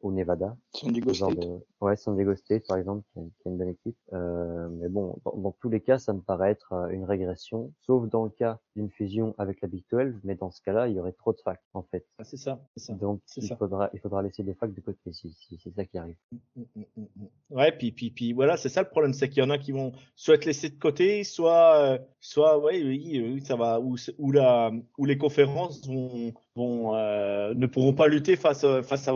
[0.00, 0.56] ou Nevada.
[0.74, 1.38] San Diego State.
[1.38, 1.58] De...
[1.80, 3.96] Ouais, San Diego State par exemple, qui est, une bonne équipe.
[4.12, 8.08] Euh, mais bon, dans, tous les cas, ça me paraît être euh, une régression, sauf
[8.08, 11.00] dans le cas d'une fusion avec la Big 12, mais dans ce cas-là, il y
[11.00, 12.06] aurait trop de facs, en fait.
[12.18, 12.94] Ah, c'est ça, ça.
[12.94, 15.98] Donc, il faudra, il faudra laisser les facs de côté si, si c'est ça qui
[15.98, 16.16] arrive.
[16.32, 19.46] Mm, mm, mm, ouais, puis, puis, puis voilà, c'est ça le problème, c'est qu'il y
[19.46, 23.44] en a qui vont soit être laissés de côté, soit, euh, soit, ouais, oui, oui,
[23.44, 28.36] ça va, ou, ou la, ou les conférences vont, vont euh, ne pourront pas lutter
[28.36, 29.14] face face à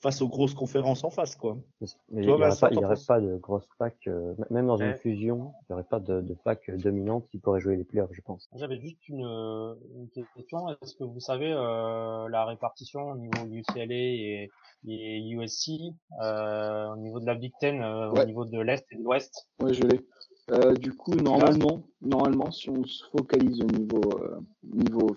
[0.00, 1.56] face aux grosses conférences en face quoi.
[1.80, 2.50] Mais il n'y aurait,
[3.06, 6.34] pas de grosses fac, euh, même dans une fusion, il n'y aurait pas de, de
[6.42, 8.48] fac dominante qui pourrait jouer les playoffs, je pense.
[8.56, 10.68] J'avais juste une, une, question.
[10.82, 14.50] Est-ce que vous savez euh, la répartition au niveau UCLA et,
[14.86, 15.70] et USC,
[16.22, 19.48] euh, au niveau de la Big Ten, euh, au niveau de l'Est et de l'Ouest?
[19.60, 20.00] Oui, je l'ai.
[20.50, 24.00] Euh, du coup, normalement, normalement, si on se focalise au niveau
[24.62, 25.14] niveau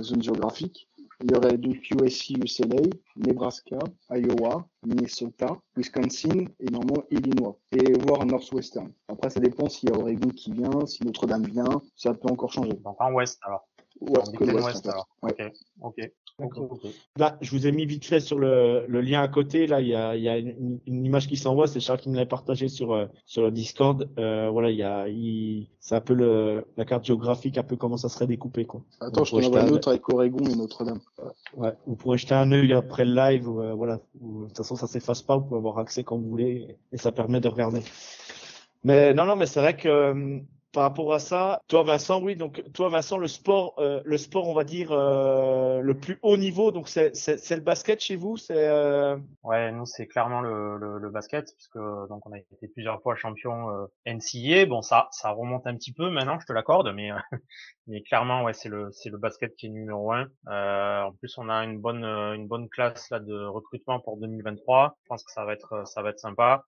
[0.00, 0.88] zone géographique,
[1.22, 2.82] il y aurait donc USC, UCLA,
[3.16, 3.78] Nebraska,
[4.10, 7.58] Iowa, Minnesota, Wisconsin et normalement Illinois.
[7.72, 8.92] Et voir Northwestern.
[9.08, 12.52] Après, ça dépend s'il y a Oregon qui vient, si Notre-Dame vient, ça peut encore
[12.52, 12.74] changer.
[12.74, 13.66] Donc en Ouest alors.
[14.00, 15.08] Que l'Ouest alors.
[15.22, 15.34] Ouais.
[15.80, 16.10] Ok.
[16.38, 16.58] ok.
[17.16, 19.66] Là, je vous ai mis vite fait sur le, le lien à côté.
[19.66, 21.66] Là, il y a, il y a une, une, image qui s'envoie.
[21.66, 24.08] C'est Charles qui me l'a partagé sur euh, sur le Discord.
[24.18, 25.06] Euh, voilà, il y a,
[25.80, 28.82] c'est un peu le, la carte géographique, un peu comment ça serait découpé, quoi.
[29.00, 31.00] Attends, je t'en envoie une autre avec Oregon et Notre-Dame.
[31.56, 33.48] Ouais, vous pourrez jeter un œil après le live.
[33.48, 35.38] Euh, voilà, de toute façon, ça s'efface pas.
[35.38, 37.82] Vous pouvez avoir accès quand vous voulez et ça permet de regarder.
[38.84, 40.38] Mais non, non, mais c'est vrai que euh,
[40.76, 44.46] par rapport à ça, toi Vincent, oui, donc toi Vincent, le sport, euh, le sport,
[44.46, 48.68] on va dire euh, le plus haut niveau, donc c'est le basket chez vous, c'est.
[48.68, 49.16] Euh...
[49.42, 53.14] Ouais, nous c'est clairement le, le, le, basket puisque donc on a été plusieurs fois
[53.16, 54.66] champion euh, NCAA.
[54.66, 57.08] Bon ça ça remonte un petit peu maintenant, je te l'accorde, mais
[57.86, 60.28] mais clairement ouais c'est le c'est le basket qui est numéro un.
[60.46, 64.98] en plus on a une bonne une bonne classe là de recrutement pour 2023.
[65.04, 66.66] Je pense que ça va être ça va être sympa.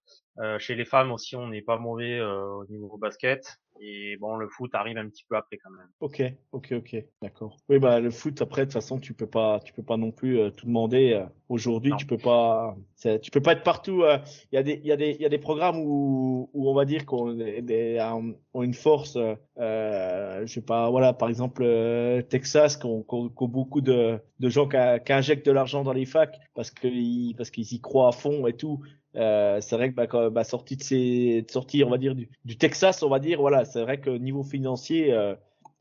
[0.56, 3.58] chez les femmes aussi on n'est pas mauvais au niveau basket.
[3.80, 5.86] Et bon, le foot arrive un petit peu après quand même.
[6.00, 7.56] Ok, ok, ok, d'accord.
[7.68, 10.10] Oui, bah le foot après, de toute façon, tu peux pas, tu peux pas non
[10.10, 11.12] plus euh, tout demander.
[11.12, 12.76] euh, Aujourd'hui, tu peux pas,
[13.22, 14.02] tu peux pas être partout.
[14.02, 14.18] euh,
[14.52, 16.68] Il y a des, il y a des, il y a des programmes où, où
[16.68, 19.16] on va dire qu'on des, euh, ont une force.
[19.58, 24.48] euh, je sais pas, voilà, par exemple euh, Texas, ont- qui ont beaucoup de, de
[24.48, 28.08] gens qui, qui injectent de l'argent dans les facs parce qu'ils, parce qu'ils y croient
[28.08, 28.80] à fond et tout.
[29.16, 32.14] Euh, c'est vrai que bah, quand, bah, sorti de ces de sortie, on va dire
[32.14, 35.34] du, du Texas, on va dire voilà, c'est vrai que niveau financier, euh,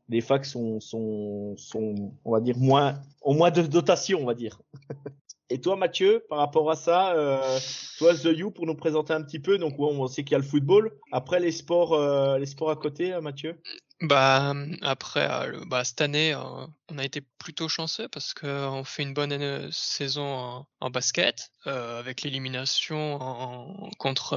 [0.08, 4.34] les facs sont sont sont on va dire moins ont moins de dotation, on va
[4.34, 4.60] dire.
[5.50, 7.58] Et toi, Mathieu, par rapport à ça, euh,
[7.96, 10.38] toi, The You, pour nous présenter un petit peu, donc on sait qu'il y a
[10.38, 10.92] le football.
[11.10, 13.58] Après, les sports, euh, les sports à côté, euh, Mathieu?
[14.00, 18.84] Bah après, euh, le- bah, cette année, euh, on a été plutôt chanceux parce qu'on
[18.84, 24.34] fait une bonne euh, saison en, en basket euh, avec l'élimination en- contre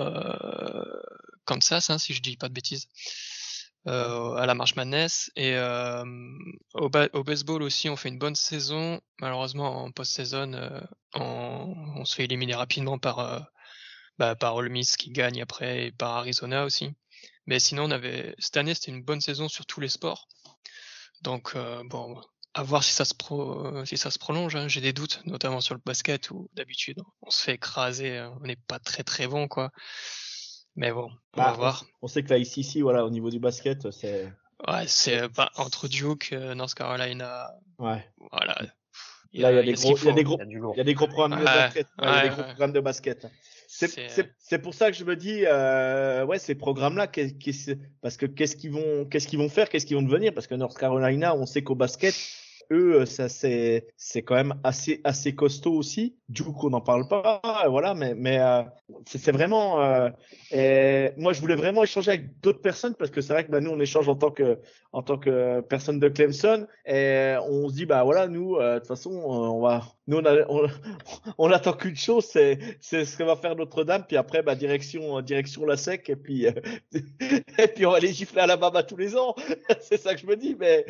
[1.45, 2.88] Kansas, hein, si je dis pas de bêtises,
[3.86, 5.32] à la March Madness.
[5.36, 5.56] Et
[6.74, 9.02] au, ba- au baseball aussi, on fait une bonne saison.
[9.19, 10.52] Malheureusement, en post-saison,
[11.15, 13.47] on, on se fait éliminer rapidement par
[14.19, 16.93] bah, par Ole Miss qui gagne après et par Arizona aussi.
[17.52, 20.30] Mais sinon, on avait cette année, c'était une bonne saison sur tous les sports.
[21.22, 22.16] Donc euh, bon,
[22.54, 24.56] à voir si ça se pro, euh, si ça se prolonge.
[24.56, 24.70] hein.
[24.70, 28.46] J'ai des doutes, notamment sur le basket où d'habitude on se fait écraser, euh, on
[28.48, 29.70] n'est pas très très bon quoi.
[30.78, 31.84] Mais bon, on Bah, va voir.
[32.02, 34.32] On sait que là, ici, ici, voilà, au niveau du basket, c'est
[34.66, 38.10] Ouais, c'est bah, entre Duke, North Carolina, ouais.
[38.32, 38.56] voilà.
[39.34, 43.28] Là, il y a des gros, programmes de Ouais, basket.
[43.80, 44.34] Basket.
[44.40, 47.08] C'est, pour ça que je me dis, euh, ouais, ces programmes-là,
[48.02, 50.56] parce que qu'est-ce qu'ils vont, qu'est-ce qu'ils vont faire, qu'est-ce qu'ils vont devenir, parce que
[50.56, 52.14] North Carolina, on sait qu'au basket,
[52.72, 56.16] eux, euh, ça c'est, c'est quand même assez, assez costaud aussi.
[56.30, 58.64] Duke, on n'en parle pas, euh, voilà, mais, mais euh,
[59.06, 59.82] c'est, vraiment.
[59.82, 60.10] euh,
[60.52, 63.60] et moi, je voulais vraiment échanger avec d'autres personnes parce que c'est vrai que bah,
[63.60, 64.60] nous, on échange en tant que,
[64.94, 68.80] en tant que personne de Clemson et on se dit bah voilà, nous, euh, de
[68.80, 70.45] toute façon, euh, on va, nous, on, a,
[71.38, 75.78] on, qu'une chose, c'est, ce que va faire Notre-Dame, puis après, bah direction, direction la
[75.78, 76.52] sec, et puis, euh,
[77.76, 79.36] puis on va aller gifler à la baba tous les ans.
[79.82, 80.86] c'est ça que je me dis, mais.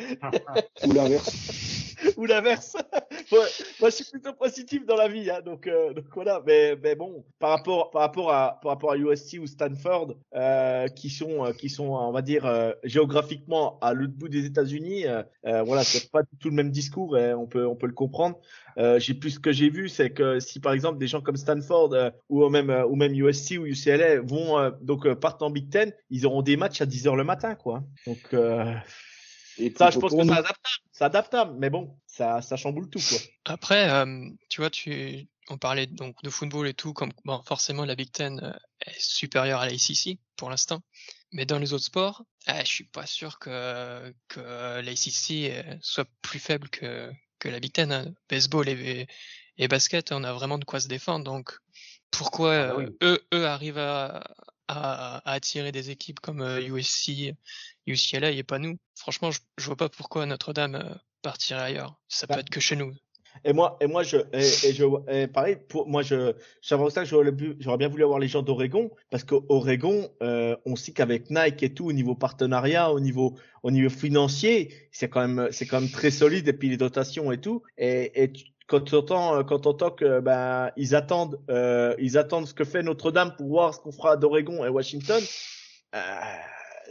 [2.16, 2.76] ou l'inverse.
[3.32, 6.42] moi, je suis plutôt positif dans la vie, hein, donc, euh, donc voilà.
[6.46, 11.10] Mais, bon, par rapport, par rapport à, par rapport à USC ou Stanford, euh, qui
[11.10, 15.22] sont, euh, qui sont, on va dire, euh, géographiquement à l'autre bout des États-Unis, euh,
[15.46, 18.38] euh, voilà, c'est pas tout le même discours, et on peut, on peut le comprendre.
[18.96, 21.94] J'ai plus ce que j'ai vu, c'est que si par exemple des gens comme Stanford
[22.30, 26.40] ou même ou même USC ou UCLA vont donc partent en Big Ten, ils auront
[26.40, 27.84] des matchs à 10 heures le matin, quoi.
[28.06, 28.34] Donc
[29.58, 30.58] Et ça, je pense que c'est adaptable,
[30.92, 33.18] c'est adaptable, mais bon, ça, ça chamboule tout, quoi.
[33.44, 37.84] Après, euh, tu vois, tu, on parlait donc de football et tout, comme bon, forcément
[37.84, 38.52] la Big Ten euh,
[38.86, 40.80] est supérieure à la ACC pour l'instant,
[41.32, 45.76] mais dans les autres sports, euh, je suis pas sûr que que la ACC euh,
[45.80, 47.92] soit plus faible que que la Big Ten.
[47.92, 48.14] hein.
[48.28, 49.06] Baseball et,
[49.58, 51.24] et basket, on a vraiment de quoi se défendre.
[51.24, 51.58] Donc
[52.10, 54.22] pourquoi Ah bah euh, eux eux arrivent à,
[54.78, 57.34] à, à attirer des équipes comme euh, USC,
[57.86, 62.00] UCLA et pas nous Franchement, je, je vois pas pourquoi Notre-Dame euh, partirait ailleurs.
[62.08, 62.94] Ça Bah, peut être que chez nous.
[63.44, 67.32] Et moi, et moi, je, et, et je, et pareil, pour moi, je, ça j'aurais
[67.32, 71.86] bien voulu avoir les gens d'Oregon, parce qu'Oregon, euh, on sait qu'avec Nike et tout,
[71.86, 76.10] au niveau partenariat, au niveau, au niveau financier, c'est quand même, c'est quand même très
[76.10, 77.62] solide, et puis les dotations et tout.
[77.78, 82.16] Et, et tu- quand tu entends, quand tu entends que, ben, ils attendent, euh, ils
[82.16, 85.22] attendent ce que fait Notre-Dame pour voir ce qu'on fera d'Oregon et Washington,
[85.94, 85.98] euh,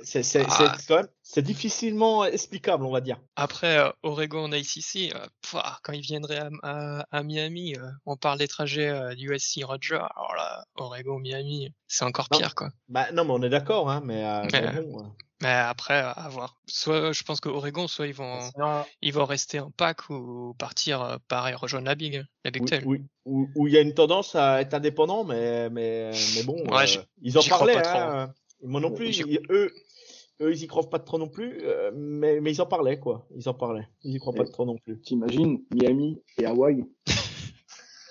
[0.03, 0.75] c'est, c'est, c'est Ah.
[0.87, 3.19] quand même, c'est difficilement explicable, on va dire.
[3.35, 5.27] Après, euh, Oregon ACC, euh,
[5.83, 9.95] quand ils viendraient à, à- à Miami, euh, on parle des trajets euh, USC Roger.
[10.15, 12.37] Alors là, Oregon, Miami, c'est encore Non.
[12.39, 12.69] pire, quoi.
[12.89, 15.07] Bah, non, mais on est d'accord, hein, mais, euh, mais Mais- bon, euh,
[15.43, 16.55] Mais après, à voir.
[16.67, 20.53] Soit, je pense que Oregon, soit ils vont, Sinon, ils vont rester en pack ou
[20.59, 22.83] partir, euh, pareil, rejoindre la Big, la Big Ten.
[22.85, 26.57] oui, où où il y a une tendance à être indépendant, mais, mais, mais bon,
[26.71, 28.33] Ouais, euh, ils en parlaient, pas hein.
[28.63, 29.73] Moi non plus, eux,
[30.41, 33.25] eux, ils y croient pas trop non plus, euh, mais, mais ils en parlaient, quoi.
[33.35, 33.87] Ils en parlaient.
[34.03, 34.99] Ils y croient pas Et- trop non plus.
[34.99, 36.83] T'imagines, Miami et Hawaï?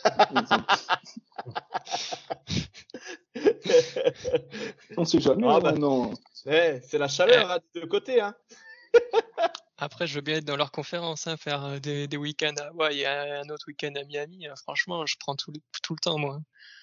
[4.96, 5.72] On sait jamais, Ah hein, bah.
[5.72, 6.12] non.
[6.46, 8.34] Eh, c'est la chaleur, hein, des deux côtés, hein.
[9.82, 12.66] Après, je veux bien être dans leur conférence, hein, faire euh, des, des week-ends à
[12.66, 14.46] Hawaï et un autre week-end à Miami.
[14.46, 16.38] Euh, franchement, je prends tout le, tout le temps, moi.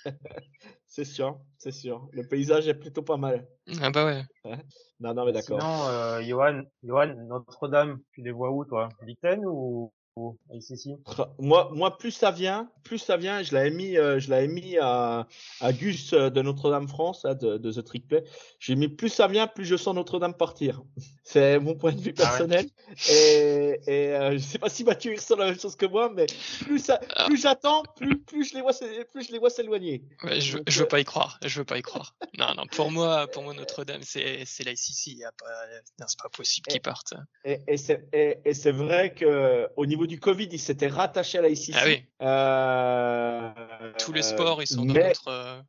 [0.88, 2.10] c'est sûr, c'est sûr.
[2.12, 3.48] Le paysage est plutôt pas mal.
[3.82, 4.24] Ah bah ouais.
[5.00, 5.62] Non, non, mais d'accord.
[5.62, 8.90] Sinon, euh, Johan, Johan, Notre-Dame, tu les vois où, toi?
[9.04, 10.97] Big Ten ou, ou ICC?
[11.38, 13.43] Moi, moi, plus ça vient, plus ça vient.
[13.43, 15.27] Je l'avais mis, euh, je l'avais mis à,
[15.62, 18.23] à Gus euh, de Notre-Dame-France, hein, de, de The Trick Play.
[18.60, 20.82] J'ai mis plus ça vient, plus je sens Notre-Dame partir.
[21.23, 22.27] C'est mon point de vue Ah ouais.
[22.30, 22.65] personnel.
[23.12, 26.10] Et, et euh, je sais pas si Mathieu il ressent la même chose que moi,
[26.13, 26.25] mais
[26.62, 27.25] plus ça, Ah.
[27.25, 28.71] plus j'attends, plus, plus je les vois,
[29.12, 30.03] plus je les vois s'éloigner.
[30.23, 31.38] Ouais, je, Donc, je veux euh, pas y croire.
[31.45, 32.15] Je veux pas y croire.
[32.39, 32.63] Non, non.
[32.71, 35.08] Pour moi, pour moi, Notre-Dame, c'est, c'est la ICC.
[35.17, 35.45] Y a pas,
[35.99, 37.13] non, c'est pas possible qu'ils partent.
[37.45, 41.38] Et, et c'est et, et c'est vrai que au niveau du Covid, ils s'étaient rattachés
[41.38, 41.74] à la ICC.
[41.76, 42.04] Ah oui.
[42.22, 45.62] Euh, Tous les sports, ils sont dans mais- notre, euh,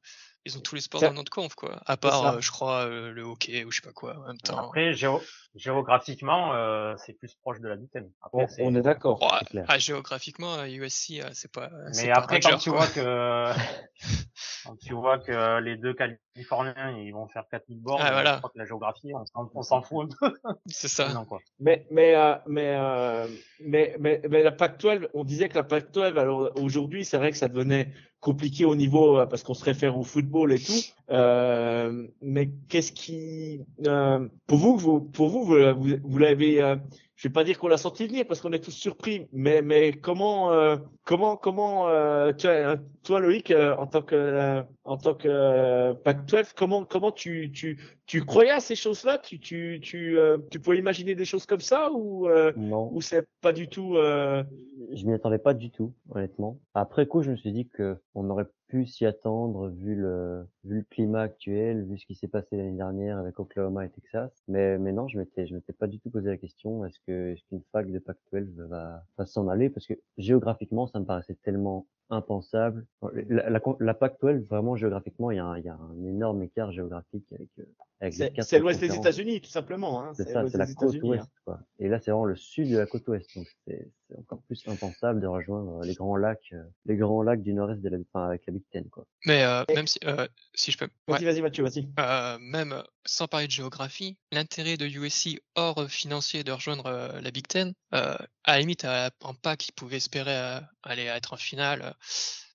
[0.45, 1.81] ils ont tous les sports dans notre conf, quoi.
[1.87, 4.17] À part, euh, je crois, euh, le hockey ou je sais pas quoi.
[4.19, 4.59] En même temps.
[4.59, 5.23] Après, géo-
[5.55, 8.11] géographiquement, euh, c'est plus proche de la Big Ten.
[8.23, 9.19] Après, On, est d'accord.
[9.21, 9.29] Oh,
[9.69, 11.71] ah, géographiquement, USC, c'est pas.
[11.97, 12.87] Mais après, quand tu quoi.
[12.87, 13.53] vois que,
[14.69, 18.35] quand tu vois que les deux Californiens, ils vont faire 4000 bornes, Ah, voilà.
[18.35, 20.35] je crois que la géographie, on s'en, on s'en fout un peu.
[20.67, 21.13] C'est ça.
[21.15, 21.39] Non, quoi.
[21.59, 23.27] Mais mais euh, mais, euh,
[23.61, 27.39] mais mais mais la Pac-12, on disait que la Pac-12, alors aujourd'hui, c'est vrai que
[27.39, 30.73] ça devenait compliqué au niveau euh, parce qu'on se réfère au football et tout.
[31.11, 36.77] Euh, mais qu'est-ce qui, euh, pour vous, vous pour vous, vous, vous, vous l'avez, euh,
[37.19, 39.91] je vais pas dire qu'on l'a senti venir parce qu'on est tous surpris, mais mais
[39.93, 44.97] comment euh, comment comment euh, tu vois, toi Loïc euh, en tant que euh, en
[44.97, 49.19] tant que euh, Pac-12, comment comment tu tu tu croyais à ces choses-là?
[49.19, 53.01] Tu tu tu euh, tu pouvais imaginer des choses comme ça ou euh, Non, ou
[53.01, 54.45] c'est pas du tout euh...
[54.93, 56.61] je m'y attendais pas du tout, honnêtement.
[56.75, 60.47] Après coup, je me suis dit que on aurait pu s'y attendre vu le
[60.91, 64.31] climat actuel, vu ce qui s'est passé l'année dernière avec Oklahoma et Texas.
[64.49, 67.63] Mais mais non, je m'étais je m'étais pas du tout posé la question est-ce qu'une
[67.73, 69.71] fac de Pac-12 va va s'en aller?
[69.71, 72.87] Parce que géographiquement, ça me paraissait tellement impensable.
[73.29, 76.43] La, la, la Pac-12, vraiment géographiquement, il y a un, il y a un énorme
[76.43, 77.65] écart géographique avec euh,
[78.01, 78.95] avec les c'est quatre c'est l'ouest des.
[78.95, 80.13] États-Unis tout simplement hein.
[80.15, 81.29] C'est ça, c'est la côte ouest, hein.
[81.45, 81.61] quoi.
[81.81, 84.63] Et là, c'est vraiment le sud de la côte ouest, donc c'est c'est encore plus
[84.69, 88.27] impensable de rejoindre les grands lacs, euh, les grands lacs du nord-est de la, enfin,
[88.29, 89.05] avec la Big Ten, quoi.
[89.27, 91.89] Mais euh, Et- même si, euh, si je peux, ouais, Vas-y vas-y Mathieu vas-y.
[91.99, 96.87] euh, même euh, sans parler de géographie, l'intérêt de USC hors euh, financier de rejoindre
[96.87, 98.15] euh, la Big Ten, euh,
[98.49, 101.93] à la limite, à- en PAC, ils pouvaient espérer euh, aller être en finale euh,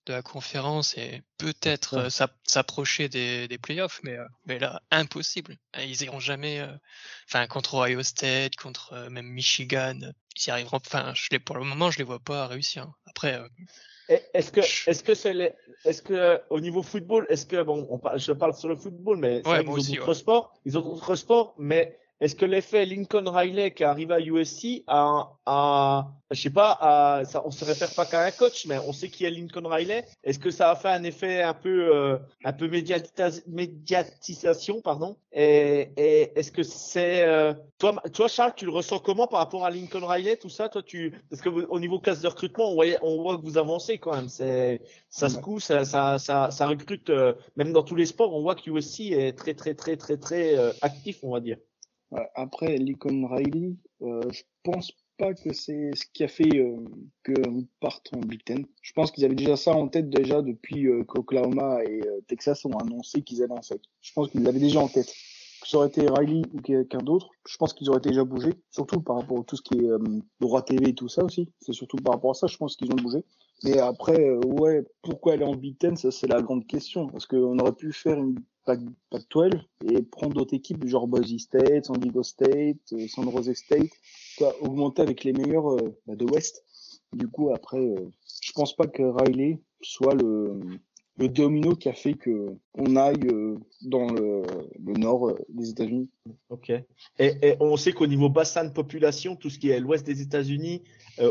[0.08, 5.56] de la conférence et peut-être euh, s'app- s'approcher des, des playoffs, mais, mais là, impossible.
[5.80, 6.68] Ils iront jamais, euh,
[7.30, 9.98] enfin, contre Ohio State, contre euh, même Michigan,
[10.36, 12.92] ils y arriveront, enfin, je les, pour le moment, je les vois pas réussir.
[13.06, 13.48] Après, euh,
[14.34, 15.54] Est-ce que est-ce que c'est les-
[15.86, 19.18] est-ce que au niveau football est-ce que bon on parle, je parle sur le football
[19.18, 20.16] mais Ouais, aussi, ont d'autres ouais.
[20.16, 24.20] sports ils ont d'autres sports mais est-ce que l'effet Lincoln Riley qui est arrivé à
[24.20, 28.66] USC a, a je sais pas a, ça, on se réfère pas qu'à un coach
[28.66, 30.04] mais on sait qui est Lincoln Riley.
[30.24, 35.18] Est-ce que ça a fait un effet un peu euh, un peu médiatis- médiatisation pardon?
[35.32, 39.66] Et, et est-ce que c'est euh, toi toi Charles tu le ressens comment par rapport
[39.66, 40.70] à Lincoln Riley tout ça?
[40.70, 43.58] Toi tu parce que au niveau classe de recrutement on voit on voit que vous
[43.58, 44.30] avancez quand même.
[44.30, 48.34] C'est ça se coud, ça, ça, ça, ça recrute, euh, même dans tous les sports,
[48.34, 51.58] on voit que USC est très, très, très, très, très euh, actif, on va dire.
[52.14, 56.78] Ouais, Après, Lincoln Riley, euh, je pense pas que c'est ce qui a fait euh,
[57.80, 58.66] parte en Big Ten.
[58.82, 62.66] Je pense qu'ils avaient déjà ça en tête déjà depuis euh, qu'Oklahoma et euh, Texas
[62.66, 63.82] ont annoncé qu'ils allaient en SEC.
[64.02, 65.12] Je pense qu'ils l'avaient déjà en tête.
[65.62, 69.02] Que ça aurait été Riley ou quelqu'un d'autre, je pense qu'ils auraient déjà bougé, surtout
[69.02, 70.00] par rapport à tout ce qui est euh,
[70.40, 71.50] droit TV et tout ça aussi.
[71.62, 73.24] C'est surtout par rapport à ça, je pense qu'ils ont bougé.
[73.64, 77.08] Mais après, euh, ouais, pourquoi aller en Big Ten, ça c'est la grande question.
[77.08, 79.52] Parce qu'on aurait pu faire une Pac, Pac 12
[79.86, 83.92] et prendre d'autres équipes, genre Boise State, San Diego State, euh, San Jose State,
[84.62, 86.64] augmenter avec les meilleurs euh, bah, de West.
[87.14, 88.10] Du coup, après, euh,
[88.42, 90.60] je pense pas que Riley soit le,
[91.18, 94.44] domino qui a fait que on aille euh, dans le,
[94.80, 96.10] nord des États-Unis.
[96.50, 96.70] Ok.
[96.70, 96.86] Et,
[97.20, 100.84] et on sait qu'au niveau bassin de population, tout ce qui est l'ouest des États-Unis,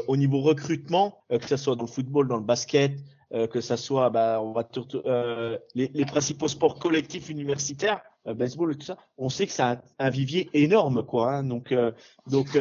[0.07, 2.93] au niveau recrutement, que ce soit dans le football, dans le basket,
[3.35, 4.67] euh, que ça soit, bah, on va
[5.07, 9.53] euh, les, les principaux sports collectifs universitaires, euh, baseball et tout ça, on sait que
[9.53, 11.33] c'est un, un vivier énorme, quoi.
[11.33, 11.45] hein.
[11.45, 11.93] donc, euh,
[12.27, 12.53] donc,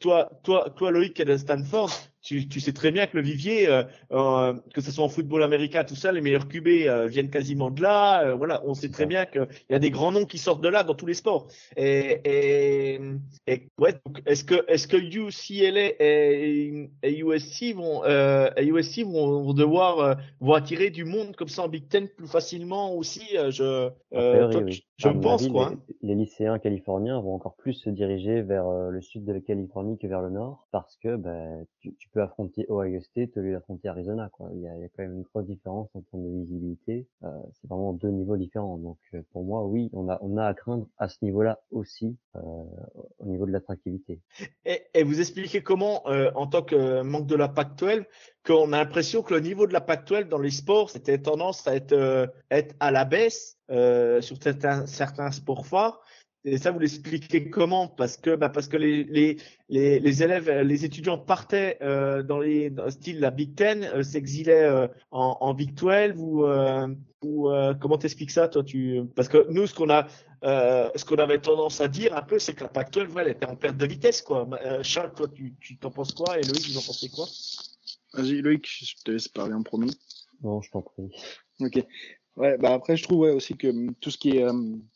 [0.00, 1.90] toi, toi, toi, Loïc, qui est de Stanford,
[2.22, 3.82] tu, tu sais très bien que le vivier, euh,
[4.12, 7.70] euh, que ce soit en football américain, tout ça, les meilleurs QB euh, viennent quasiment
[7.70, 8.24] de là.
[8.24, 10.68] euh, voilà, on sait très bien qu'il y a des grands noms qui sortent de
[10.68, 11.48] là dans tous les sports.
[11.76, 13.00] Et, et,
[13.46, 13.94] et ouais,
[14.26, 19.98] est-ce que est-ce que UCLA et, et USC vont euh, et USC vont, vont devoir
[19.98, 23.22] euh, vont attirer du monde comme ça en Big Ten plus facilement aussi?
[23.36, 24.84] Euh, Je euh, toi, oui.
[24.96, 25.70] je, pense avis, quoi.
[25.70, 25.78] les, hein.
[26.02, 30.06] les lycéens californiens vont encore plus se diriger vers le sud de la Californie que
[30.06, 33.88] vers le nord, parce que ben, tu, tu peux affronter Ohio State au lieu d'affronter
[33.88, 34.28] Arizona.
[34.32, 34.50] Quoi.
[34.54, 37.06] Il, y a, il y a quand même une grosse différence en termes de visibilité.
[37.24, 38.78] Euh, c'est vraiment deux niveaux différents.
[38.78, 42.16] Donc euh, pour moi, oui, on a, on a à craindre à ce niveau-là aussi
[42.36, 42.40] euh,
[43.18, 44.20] au niveau de l'attractivité.
[44.64, 48.04] Et, et, vous expliquez comment, euh, en tant que manque de la Pac-12,
[48.44, 51.76] qu'on a l'impression que le niveau de la Pac-12 dans les sports, c'était tendance à
[51.76, 56.00] être, euh, être à la baisse euh, sur certains, certains sports forts.
[56.44, 57.86] Et ça, vous l'expliquez comment?
[57.86, 59.36] Parce que, bah, parce que les, les,
[59.68, 63.84] les, les, élèves, les étudiants partaient euh, dans les dans le style la Big Ten,
[63.84, 66.88] euh, s'exilaient euh, en, en Big 12 ou, euh,
[67.22, 68.64] ou euh, comment t'expliques ça, toi?
[68.64, 70.08] Tu Parce que nous, ce qu'on a,
[70.42, 73.30] euh, ce qu'on avait tendance à dire un peu, c'est que la Pac-12, ouais, elle
[73.30, 74.48] était en perte de vitesse, quoi.
[74.82, 76.40] Charles, toi, tu, tu t'en penses quoi?
[76.40, 77.26] Et Loïc, vous en pensez quoi?
[78.14, 79.90] Vas-y, Loïc, je te laisse parler en premier.
[80.42, 81.08] Non, je t'en prie.
[81.60, 81.84] Ok.
[82.36, 84.52] Ouais, bah après, je trouve ouais, aussi que hum, tout ce qui est euh,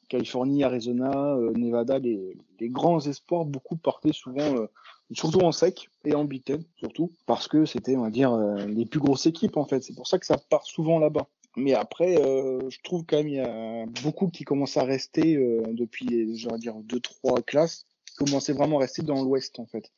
[0.09, 4.67] Californie, Arizona, euh, Nevada, les, les, grands espoirs, beaucoup partaient souvent, euh,
[5.13, 6.43] surtout en sec et en Big
[6.77, 9.83] surtout, parce que c'était, on va dire, euh, les plus grosses équipes, en fait.
[9.83, 11.27] C'est pour ça que ça part souvent là-bas.
[11.57, 15.37] Mais après, euh, je trouve quand même il y a beaucoup qui commencent à rester
[15.73, 19.67] depuis, je vais dire, deux, trois classes, qui commençaient vraiment à rester dans l'Ouest, en
[19.67, 19.91] fait.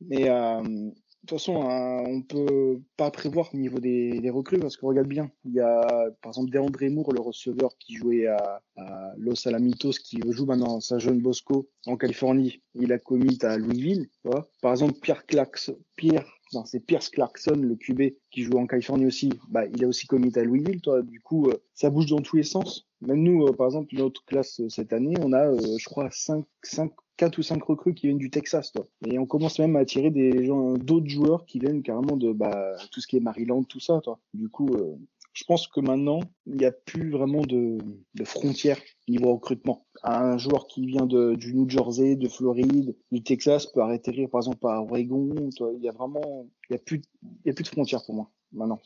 [0.00, 0.92] Mais de
[1.22, 4.88] de toute façon, hein, on peut pas prévoir au niveau des, des recrues parce qu'on
[4.88, 9.12] regarde bien, il y a par exemple Deandre Moore, le receveur qui jouait à, à,
[9.18, 12.60] Los Alamitos, qui joue maintenant à jeune Bosco en Californie.
[12.74, 14.08] Il a commis à Louisville.
[14.60, 19.06] Par exemple, Pierre Clarkson, Pierre, non, c'est Pierce Clarkson, le QB qui joue en Californie
[19.06, 19.30] aussi.
[19.48, 21.02] Bah, il a aussi commis à Louisville, toi.
[21.02, 22.86] Du coup, euh, ça bouge dans tous les sens.
[23.00, 26.44] Même nous, euh, par exemple, notre classe euh, cette année, on a, je crois, 5
[26.44, 26.92] cinq, cinq
[27.22, 28.72] 4 ou 5 recrues qui viennent du Texas.
[28.72, 28.88] Toi.
[29.06, 32.74] Et on commence même à attirer des gens, d'autres joueurs qui viennent carrément de bah,
[32.90, 34.00] tout ce qui est Maryland, tout ça.
[34.02, 34.18] Toi.
[34.34, 34.96] Du coup, euh,
[35.32, 37.78] je pense que maintenant, il n'y a plus vraiment de,
[38.14, 39.86] de frontières niveau recrutement.
[40.02, 44.66] Un joueur qui vient du New Jersey, de Floride, du Texas peut arrêter par exemple
[44.66, 45.32] à Oregon.
[45.56, 45.70] Toi.
[45.76, 47.02] Il y a vraiment, il y a plus,
[47.44, 48.80] il a plus de frontières pour moi maintenant,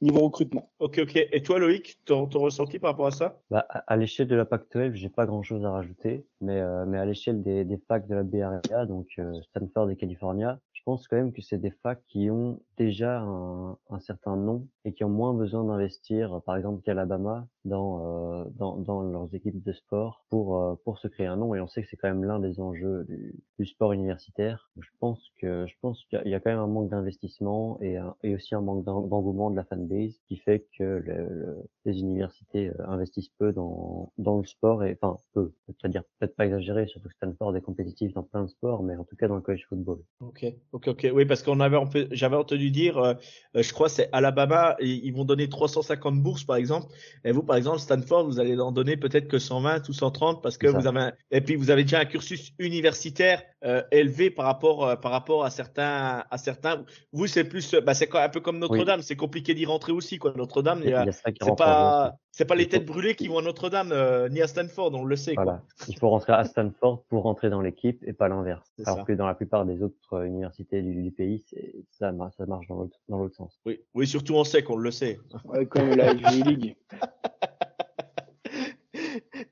[0.00, 0.70] niveau recrutement.
[0.78, 1.16] Ok, ok.
[1.16, 3.40] Et toi, Loïc, ton, ton ressenti par rapport à ça?
[3.50, 7.04] Bah, À, l'échelle de la Pac-12, j'ai pas grand-chose à rajouter, mais, euh, mais à
[7.04, 11.16] l'échelle des, des facs de la BRA, donc euh, Stanford et California, je pense quand
[11.16, 15.10] même que c'est des facs qui ont déjà un, un, certain nom et qui ont
[15.10, 20.56] moins besoin d'investir, par exemple qu'Alabama, dans, euh, dans, dans leurs équipes de sport pour,
[20.56, 21.54] euh, pour se créer un nom.
[21.54, 24.70] Et on sait que c'est quand même l'un des enjeux du, sport universitaire.
[24.78, 25.74] Je pense que je
[26.08, 29.56] qu'il y, a quand même un manque d'investissement et, et aussi un manque d'engouement de
[29.56, 34.46] la fanbase qui fait que le, le, les universités euh, investissent peu dans, dans le
[34.46, 38.48] sport enfin peu, c'est-à-dire peut-être pas exagéré, surtout que Stanford est compétitif dans plein de
[38.48, 39.98] sports, mais en tout cas dans le college football.
[40.20, 41.08] Ok, ok, ok.
[41.12, 41.78] Oui, parce qu'on avait
[42.12, 43.16] j'avais entendu dire,
[43.54, 46.86] je crois c'est Alabama, ils vont donner 350 bourses par exemple,
[47.24, 50.56] et vous par exemple Stanford, vous allez en donner peut-être que 120 ou 130 parce
[50.56, 51.12] que vous avez un...
[51.30, 55.44] et puis vous avez déjà un cursus universitaire euh, élevé par rapport euh, par rapport
[55.44, 56.84] à certains à certains.
[57.12, 59.04] Vous c'est plus, bah, c'est un peu comme Notre-Dame, oui.
[59.04, 60.32] c'est compliqué d'y rentrer aussi quoi.
[60.36, 64.46] Notre-Dame, c'est pas c'est pas les têtes brûlées qui vont à Notre-Dame euh, ni à
[64.46, 65.34] Stanford, on le sait.
[65.34, 65.62] Voilà.
[65.78, 65.86] Quoi.
[65.88, 68.72] Il faut rentrer à Stanford pour rentrer dans l'équipe et pas l'inverse.
[68.86, 69.04] Alors ça.
[69.04, 71.44] que dans la plupart des autres universités du, du pays,
[71.90, 73.58] ça, ça marche dans l'autre dans l'autre sens.
[73.66, 75.18] Oui, oui, surtout on sait qu'on le sait.
[75.44, 76.76] Ouais, comme la League.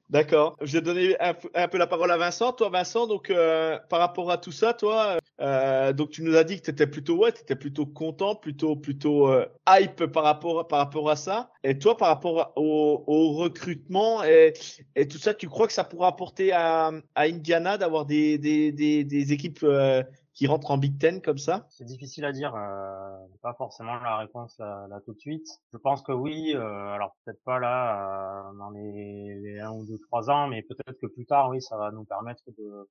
[0.09, 0.57] D'accord.
[0.62, 1.34] Je vais donner un,
[1.68, 2.52] peu la parole à Vincent.
[2.52, 6.44] Toi, Vincent, donc euh, par rapport à tout ça, toi, euh, donc tu nous as
[6.44, 10.68] dit que tu étais plutôt ouais, étais plutôt content, plutôt plutôt euh, hype par rapport
[10.68, 11.50] par rapport à ça.
[11.64, 14.52] Et toi, par rapport au, au recrutement et,
[14.94, 18.70] et, tout ça, tu crois que ça pourra apporter à, à Indiana d'avoir des, des,
[18.70, 20.04] des, des, équipes euh,
[20.37, 21.66] qui rentrent en Big Ten comme ça?
[21.70, 25.47] C'est difficile à dire, euh, pas forcément la réponse là, là, tout de suite.
[25.72, 29.87] Je pense que oui, euh, alors peut-être pas là euh, dans les, les un ou
[29.87, 32.43] deux trois ans, mais peut-être que plus tard, oui, ça va nous permettre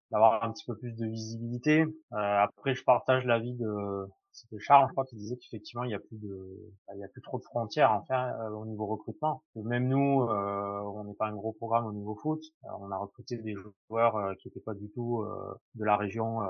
[0.10, 1.82] d'avoir un petit peu plus de visibilité.
[1.82, 5.96] Euh, après, je partage l'avis de c'était Charles, je crois, qui disait qu'effectivement il y
[5.96, 8.86] a plus de, il y a plus trop de frontières en fait euh, au niveau
[8.86, 9.44] recrutement.
[9.56, 12.42] Même nous, euh, on n'est pas un gros programme au niveau foot.
[12.66, 13.56] Euh, on a recruté des
[13.90, 16.42] joueurs euh, qui n'étaient pas du tout euh, de la région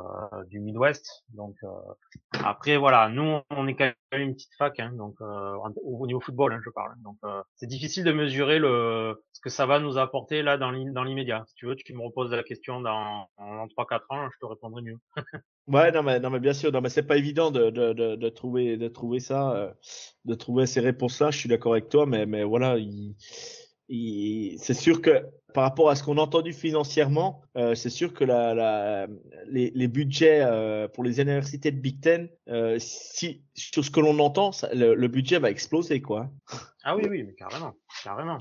[0.47, 1.23] du Midwest.
[1.29, 1.55] Donc
[2.43, 6.53] après voilà, nous on est quand même une petite fac, hein, donc au niveau football,
[6.53, 6.95] hein, je parle.
[7.03, 7.17] Donc
[7.55, 11.43] c'est difficile de mesurer le ce que ça va nous apporter là dans l'immédiat.
[11.47, 14.81] Si tu veux, tu me reposes la question dans, dans 3-4 ans, je te répondrai
[14.81, 14.97] mieux.
[15.67, 18.15] Ouais, non mais non mais bien sûr, non mais c'est pas évident de, de, de,
[18.15, 19.71] de, trouver de trouver ça, euh,
[20.25, 21.31] de trouver ces réponses-là.
[21.31, 23.15] Je suis d'accord avec toi, mais mais voilà, il,
[23.89, 28.13] il, c'est sûr que par rapport à ce qu'on a entendu financièrement, euh, c'est sûr
[28.13, 29.07] que la, la
[29.47, 34.01] les, les budgets euh, pour les universités de Big Ten, euh, si sur ce que
[34.01, 36.29] l'on entend, ça, le, le, budget va exploser quoi.
[36.83, 38.37] Ah oui oui, mais carrément, carrément.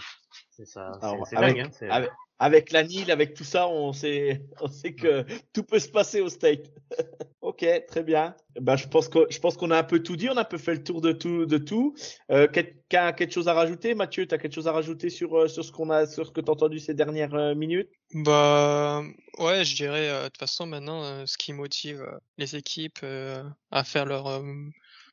[0.51, 0.93] C'est ça,
[1.31, 1.71] c'est dingue.
[1.83, 2.07] Hein,
[2.39, 6.21] avec, la Nile, avec tout ça, on sait, on sait que tout peut se passer
[6.21, 6.71] au State.
[7.41, 8.35] ok, très bien.
[8.61, 10.45] Ben, je pense que je pense qu'on a un peu tout dit, on a un
[10.45, 11.95] peu fait le tour de tout, de tout.
[12.31, 15.37] Euh, Quelqu'un a quelque chose à rajouter, Mathieu Tu as quelque chose à rajouter sur
[15.37, 17.91] euh, sur ce qu'on a, sur ce que tu as entendu ces dernières euh, minutes?
[18.13, 19.03] Bah
[19.39, 23.01] ouais, je dirais euh, de toute façon maintenant, euh, ce qui motive euh, les équipes
[23.03, 24.43] euh, à faire leur euh,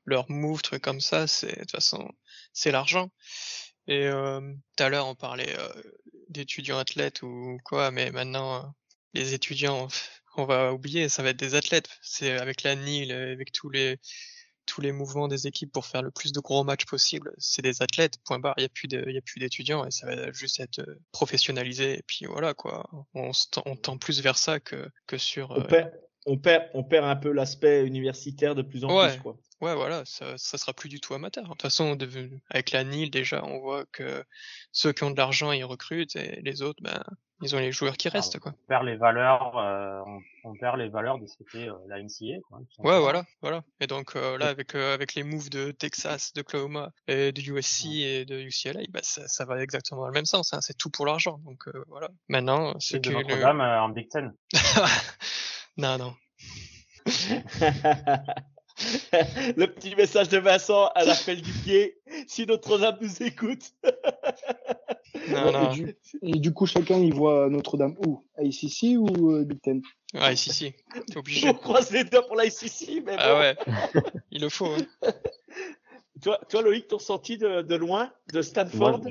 [0.06, 2.10] leur move, truc comme ça, c'est de toute façon
[2.54, 3.10] c'est l'argent.
[3.88, 4.40] Et euh,
[4.78, 5.82] tout à l'heure on parlait euh,
[6.32, 8.68] d'étudiants athlètes ou quoi, mais maintenant euh,
[9.14, 9.88] les étudiants,
[10.38, 11.90] on va oublier, ça va être des athlètes.
[12.02, 14.00] C'est avec la NIL, avec tous les
[14.68, 17.82] tous les mouvements des équipes pour faire le plus de gros matchs possible, c'est des
[17.82, 18.20] athlètes.
[18.24, 18.54] Point barre.
[18.58, 21.98] Il y a plus d'étudiants et ça va juste être euh, professionnalisé.
[21.98, 22.90] Et puis voilà quoi.
[23.14, 25.52] On, tend- on tend plus vers ça que que sur.
[25.52, 25.92] on euh, perd,
[26.26, 29.12] on perd, on perd un peu l'aspect universitaire de plus en Ouais.
[29.14, 29.38] plus, quoi.
[29.62, 31.43] Ouais, voilà, ça, ça sera plus du tout amateur.
[31.43, 34.24] De toute façon, de- avec la NIL, déjà, on voit que
[34.72, 37.03] ceux qui ont de l'argent, ils recrutent, et les autres, ben,
[37.43, 38.53] ils ont les joueurs qui restent, quoi.
[38.64, 40.20] On perd les valeurs, euh, on,
[40.51, 42.39] on perd les valeurs de ce qu'était euh, la NCA.
[42.47, 43.64] Quoi, Ouais, voilà, voilà.
[43.80, 47.86] Et donc, euh, là, avec, euh, avec les moves de Texas, d'Oklahoma, et de USC
[47.86, 50.62] et de UCLA, bah, ça, ça va exactement dans le même sens, hein.
[50.62, 51.39] C'est tout pour l'argent.
[51.45, 52.09] Donc, euh, voilà.
[52.30, 53.22] Maintenant, C'est de que le...
[53.24, 54.34] Notre-Dame en Big Ten.
[55.78, 56.16] non, non.
[59.58, 61.98] le petit message de Vincent à l'appel du pied.
[62.28, 63.74] Si Notre-Dame nous écoute.
[65.30, 65.72] Non, Ouais, non.
[65.72, 68.24] Et, du, et du coup, chacun, il voit Notre-Dame où?
[68.38, 69.82] ACC ou euh, Big Ten?
[70.36, 70.74] Si, si.
[71.08, 71.50] T'es obligé.
[71.50, 73.18] On croise les doigts pour la ICC, mais bon.
[73.18, 73.56] Ah ouais.
[74.32, 74.78] Il le faut, hein.
[76.22, 79.02] Toi, toi, Loïc, ton ressenti de, de loin, de Stanford?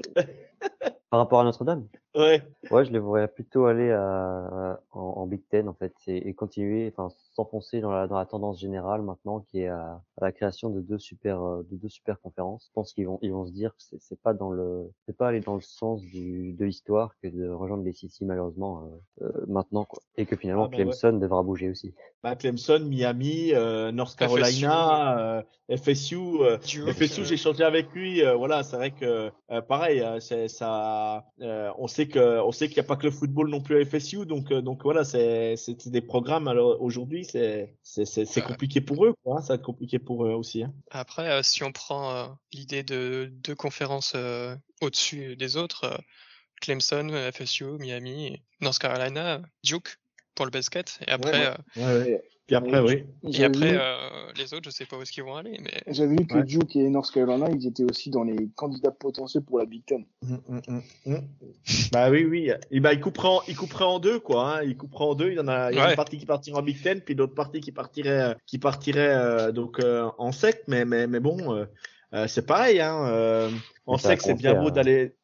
[1.11, 1.89] Par rapport à Notre-Dame?
[2.15, 2.43] Ouais.
[2.73, 6.35] Ouais, je les voudrais plutôt aller à, en, en Big Ten en fait et, et
[6.35, 10.33] continuer, enfin s'enfoncer dans la, dans la tendance générale maintenant qui est à, à la
[10.33, 12.65] création de deux super euh, de deux super conférences.
[12.67, 15.17] Je pense qu'ils vont ils vont se dire que c'est- c'est pas dans le c'est
[15.17, 18.91] pas aller dans le sens du de l'histoire que de rejoindre les Sissi malheureusement
[19.23, 20.83] euh, euh, maintenant quoi et que finalement Ah bah ouais.
[20.85, 21.95] Clemson devra bouger aussi.
[22.23, 25.43] Bah, Clemson, Miami, euh, North Carolina, euh,
[25.75, 26.17] FSU.
[26.43, 26.83] euh, FSU,
[27.23, 28.23] euh, j'ai échangé avec lui.
[28.23, 31.25] euh, voilà, c'est vrai que euh, pareil, euh, c'est ça.
[31.41, 33.81] euh, on sait que on sait qu'il n'y a pas que le football non plus
[33.81, 36.49] à FSU, donc euh, donc voilà, c'est c'est des programmes.
[36.49, 39.39] Alors aujourd'hui, c'est compliqué pour eux, quoi.
[39.39, 40.63] hein, ça va être compliqué pour eux aussi.
[40.63, 40.73] Hein.
[40.91, 45.97] Après, euh, si on prend euh, l'idée de deux conférences euh, au-dessus des autres, euh,
[46.61, 49.97] Clemson, FSU, Miami, North Carolina, Duke
[50.35, 51.47] pour le basket, et après, Ouais,
[51.79, 52.23] euh, Ouais, ouais.
[52.51, 53.05] Puis après, oui.
[53.33, 55.71] et après vu- euh, les autres, je sais pas où est-ce qu'ils vont aller, mais
[55.87, 56.43] J'avais vu que Ouais.
[56.43, 60.05] Duke et North Carolina, ils étaient aussi dans les candidats potentiels pour la Big Ten.
[60.23, 60.81] Mm, mm, mm,
[61.15, 61.19] mm.
[61.93, 62.51] Bah oui, oui.
[62.73, 64.57] Et bah, il couperait en, il couperait en deux, quoi.
[64.59, 64.63] Hein.
[64.65, 65.29] Il couperait en deux.
[65.31, 65.91] Il y en a, il y a Ouais.
[65.91, 69.15] une partie qui partirait en Big Ten, puis l'autre partie qui partirait, euh, qui partirait
[69.15, 70.65] euh, donc euh, en sec.
[70.67, 71.67] Mais, mais, mais bon, euh,
[72.15, 72.81] euh, c'est pareil.
[72.81, 73.07] Hein.
[73.07, 73.49] Euh,
[73.87, 75.15] en sec, c'est bien beau à- d'aller.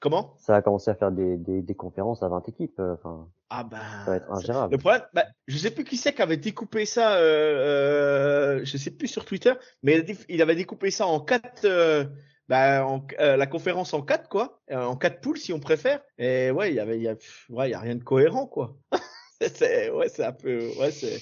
[0.00, 0.34] Comment?
[0.38, 2.80] Ça a commencé à faire des, des, des conférences à 20 équipes.
[2.80, 3.78] euh, Enfin, Ah ben.
[4.04, 4.72] ça va être c'est- ingérable.
[4.72, 7.16] Le problème, bah, je sais plus qui c'est qui avait découpé ça.
[7.16, 11.64] Euh, euh, je sais plus sur Twitter, mais il, avait découpé ça en quatre.
[11.64, 12.04] Euh,
[12.48, 16.00] bah, en, euh, la conférence en quatre quoi, euh, en quatre poules si on préfère.
[16.18, 17.14] Et ouais, il y avait, il y a,
[17.50, 18.76] ouais, il y a rien de cohérent quoi.
[19.40, 21.20] c'est, ouais, c'est un peu, ouais, c'est.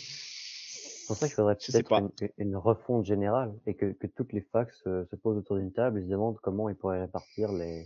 [1.07, 2.11] C'est pour ça qu'il faudrait peut-être une,
[2.49, 6.01] une refonte générale et que, que toutes les facs se, se posent autour d'une table
[6.01, 7.85] et se demandent comment ils pourraient répartir les,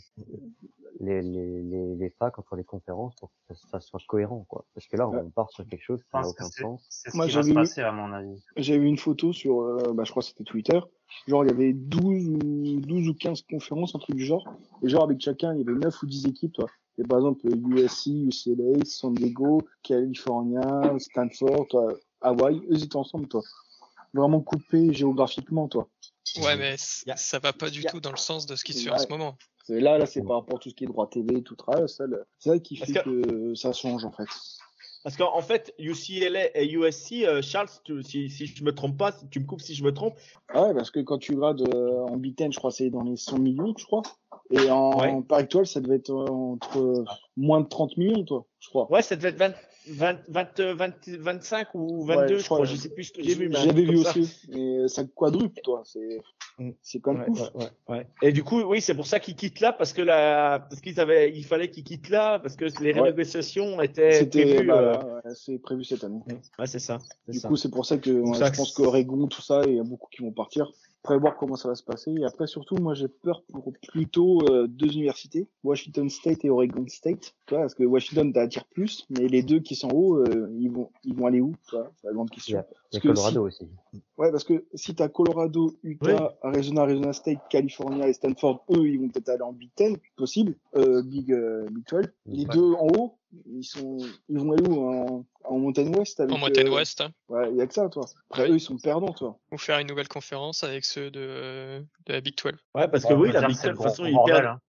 [1.01, 4.65] les, les, les, les facs entre les conférences pour que ça, ça soit cohérent, quoi.
[4.75, 6.87] Parce que là, on part sur quelque chose qui n'a aucun sens.
[6.89, 8.43] c'est ce Moi, qui va se j'avais vu- passer à mon avis.
[8.57, 10.81] J'avais vu une photo sur, euh, bah, je crois que c'était Twitter.
[11.27, 14.49] Genre, il y avait 12 ou, 12 ou 15 conférences, un truc du genre.
[14.83, 16.67] Et genre, avec chacun, il y avait 9 ou 10 équipes, toi.
[16.99, 23.29] Et par exemple, USC, UCLA, San Diego, California, Stanford, toi, Hawaï, eux, ils étaient ensemble,
[23.29, 23.43] toi.
[24.15, 25.89] Vraiment coupés géographiquement, toi.
[26.43, 28.65] ouais, mais c- Y a- ça va pas du tout dans le sens de ce
[28.65, 29.37] qui se fait en ce moment.
[29.67, 31.87] C'est- Là, là, c'est par rapport à tout ce qui est droit TV, tout ça.
[31.87, 32.05] C'est
[32.51, 33.55] ça qui fait que...
[33.55, 34.25] ça change, en fait.
[35.03, 39.13] Parce qu'en fait, UCLA et USC, euh, Charles, tu- si, si je me trompe pas,
[39.13, 40.15] si tu me coupes si je me trompe,
[40.49, 43.03] Ah ouais, parce que quand tu grades euh, en Big Ten, je crois, c'est dans
[43.03, 44.03] les 100 millions, je crois.
[44.51, 45.09] Et en, Ouais.
[45.09, 47.05] en Pac-12, ça devait être euh, entre euh,
[47.37, 48.91] moins de 30 millions, toi, je crois.
[48.93, 49.55] ouais, ça devait être 20,
[49.89, 52.65] 20, 20, 20, 25 ou 22, Ouais, je je crois.
[52.65, 53.51] Je sais plus ce que j'ai vu.
[53.53, 54.11] J'avais vu ça.
[54.11, 54.31] aussi.
[54.51, 55.83] Mais ça quadruple, toi.
[55.85, 56.21] C'est,
[56.61, 56.73] Mm.
[56.83, 57.21] c'est comme
[57.55, 58.07] Ouais, ouais.
[58.21, 61.01] Et du coup, oui, c'est pour ça qu'ils quittent là, parce que la, parce qu'ils
[61.01, 64.67] avaient, il fallait qu'ils quittent là, parce que les renégociations étaient prévues.
[64.67, 66.21] bah, euh, là, c'est prévu cette année.
[66.59, 66.99] Ouais, c'est ça.
[67.27, 67.49] Du ça.
[67.49, 69.85] coup, c'est pour ça que ça je que pense qu'Oregon, tout ça, il y a
[69.85, 70.71] beaucoup qui vont partir.
[71.03, 72.13] Après, voir comment ça va se passer.
[72.13, 76.85] Et après, surtout, moi, j'ai peur pour plutôt euh, deux universités, Washington State et Oregon
[76.89, 77.35] State.
[77.47, 80.55] Tu vois, parce que Washington t'attire plus, mais les deux qui sont en haut, euh,
[80.59, 82.59] ils vont, ils vont aller où tu vois C'est la grande question.
[82.59, 83.69] a, il y a Parce que Colorado aussi.
[84.19, 89.01] Ouais, parce que si t'as Colorado, Utah, Arizona, Arizona State, California et Stanford, eux, ils
[89.01, 92.03] vont peut-être aller en Big Ten, possible, euh, Big, euh, Big 12.
[92.27, 92.55] Les Ouais.
[92.55, 93.97] deux en haut, ils sont,
[94.29, 96.35] ils vont aller où en Mountain West avec.
[96.35, 97.11] En Mountain euh, West, hein.
[97.29, 98.05] Ouais, il y a que ça, toi.
[98.31, 98.51] Après, Ouais.
[98.51, 99.39] eux, ils sont perdants, toi.
[99.53, 102.53] ou faire une nouvelle conférence avec ceux de, de la Big 12.
[102.75, 104.61] Ouais, parce que oui, la Big que c'est 12, de toute façon, ils perdent, hein.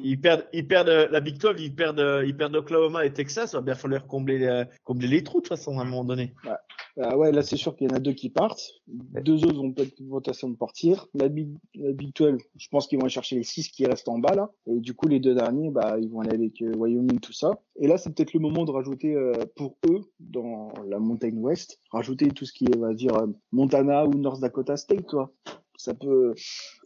[0.00, 3.12] Ils perdent, ils perdent euh, la Big 12, ils perdent, euh, ils perdent Oklahoma et
[3.12, 3.52] Texas.
[3.52, 6.04] Il va bien falloir combler, les- combler les trous de toute façon à un moment
[6.04, 6.34] donné.
[7.00, 8.62] Ah ouais, là, c'est sûr qu'il y en a deux qui partent.
[8.86, 11.08] Deux autres vont peut-être votation de partir.
[11.14, 14.08] La Big, la Big 12, je pense qu'ils vont aller chercher les six qui restent
[14.08, 14.50] en bas, là.
[14.68, 17.50] Et du coup, les deux derniers, bah, ils vont aller avec euh, Wyoming, tout ça.
[17.80, 21.80] Et là, c'est peut-être le moment de rajouter, euh, pour eux, dans la Mountain West,
[21.90, 25.32] rajouter tout ce qui est, on va dire, euh, Montana ou North Dakota State, toi.
[25.76, 26.34] Ça peut,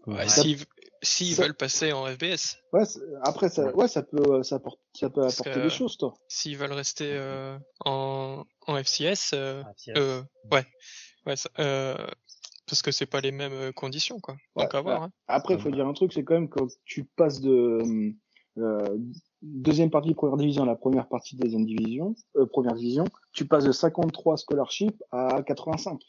[0.07, 0.57] Ouais, Ça- S'ils
[1.03, 2.83] s'ils ça- veulent passer en FBS, ouais,
[3.23, 6.15] après, ça, ouais, ça peut, ça apporte, ça peut Parce apporter que- des choses, toi.
[6.29, 10.23] s'ils veulent rester euh, en, en FCS, euh, Ah, euh,
[10.53, 10.65] ouais,
[11.27, 11.97] ouais ça- euh,
[12.67, 14.35] parce que c'est pas les mêmes euh, conditions, quoi.
[14.57, 15.03] Donc Ouais, à voir.
[15.05, 15.11] hein.
[15.27, 17.79] Après, il faut dire un truc, c'est quand même quand tu passes de
[18.59, 18.99] euh,
[19.41, 23.65] deuxième partie première division à la première partie deuxième division, euh, première division, tu passes
[23.65, 26.01] de 53 scholarships à 85.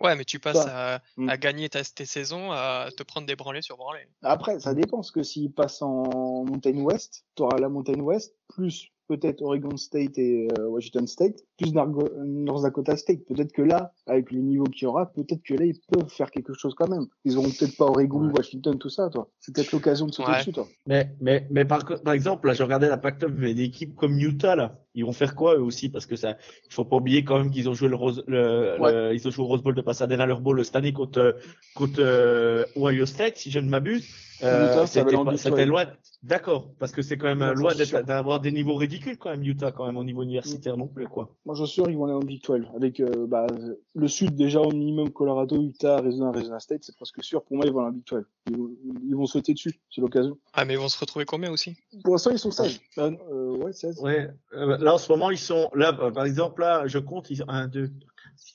[0.00, 1.28] Ouais, mais tu passes Bah, à, mm.
[1.28, 4.06] à gagner ta, tes saisons, à te prendre des branlées sur branlées.
[4.22, 8.34] Après, ça dépend, parce que s'ils passent en Mountain West, tu auras la Mountain West,
[8.48, 13.24] plus peut-être Oregon State et euh, Washington State, plus North Dakota State.
[13.26, 16.30] Peut-être que là, avec les niveaux qu'il y aura, peut-être que là, ils peuvent faire
[16.30, 17.06] quelque chose quand même.
[17.24, 18.32] Ils auront peut-être pas Oregon, Ouais.
[18.36, 19.28] Washington, tout ça, toi.
[19.40, 20.38] C'est peut-être l'occasion de sauter Ouais.
[20.38, 20.68] dessus, toi.
[20.86, 21.82] Mais, mais, mais par
[22.14, 25.34] exemple, là, je regardais la Pac-12, mais des équipes comme Utah, là, ils vont faire
[25.34, 25.88] quoi eux aussi?
[25.88, 26.36] Parce que ça,
[26.66, 28.92] il faut pas oublier quand même qu'ils ont joué le Rose, le, Ouais.
[28.92, 31.36] le- ils ont joué au Rose Bowl de Pasadena, leur bowl cette année contre,
[31.74, 34.06] contre euh, Ohio State, si je ne m'abuse.
[34.42, 35.86] Euh, c'était loin.
[36.22, 37.72] D'accord, parce que c'est quand même euh, loin
[38.06, 41.34] d'avoir des niveaux ridicules quand même Utah, quand même au niveau universitaire non plus, quoi.
[41.46, 42.66] Moi, j'en suis sûr, ils vont aller en Big 12.
[42.76, 43.46] Avec euh, bah,
[43.94, 47.42] le Sud, déjà, au minimum, Colorado, Utah, Arizona, Arizona State, c'est presque sûr.
[47.42, 48.24] Pour moi, ils vont aller en Big 12.
[48.50, 48.70] Ils, vont-
[49.08, 49.78] ils vont sauter dessus.
[49.90, 50.36] C'est l'occasion.
[50.52, 51.76] Ah, mais ils vont se retrouver combien aussi?
[52.04, 52.80] Pour l'instant, ils sont 16.
[52.98, 53.98] Euh, euh, ouais, 16.
[54.00, 57.42] Ouais, euh, là en ce moment ils sont là, par exemple là, je compte, ils
[57.42, 57.90] ont 1, 2,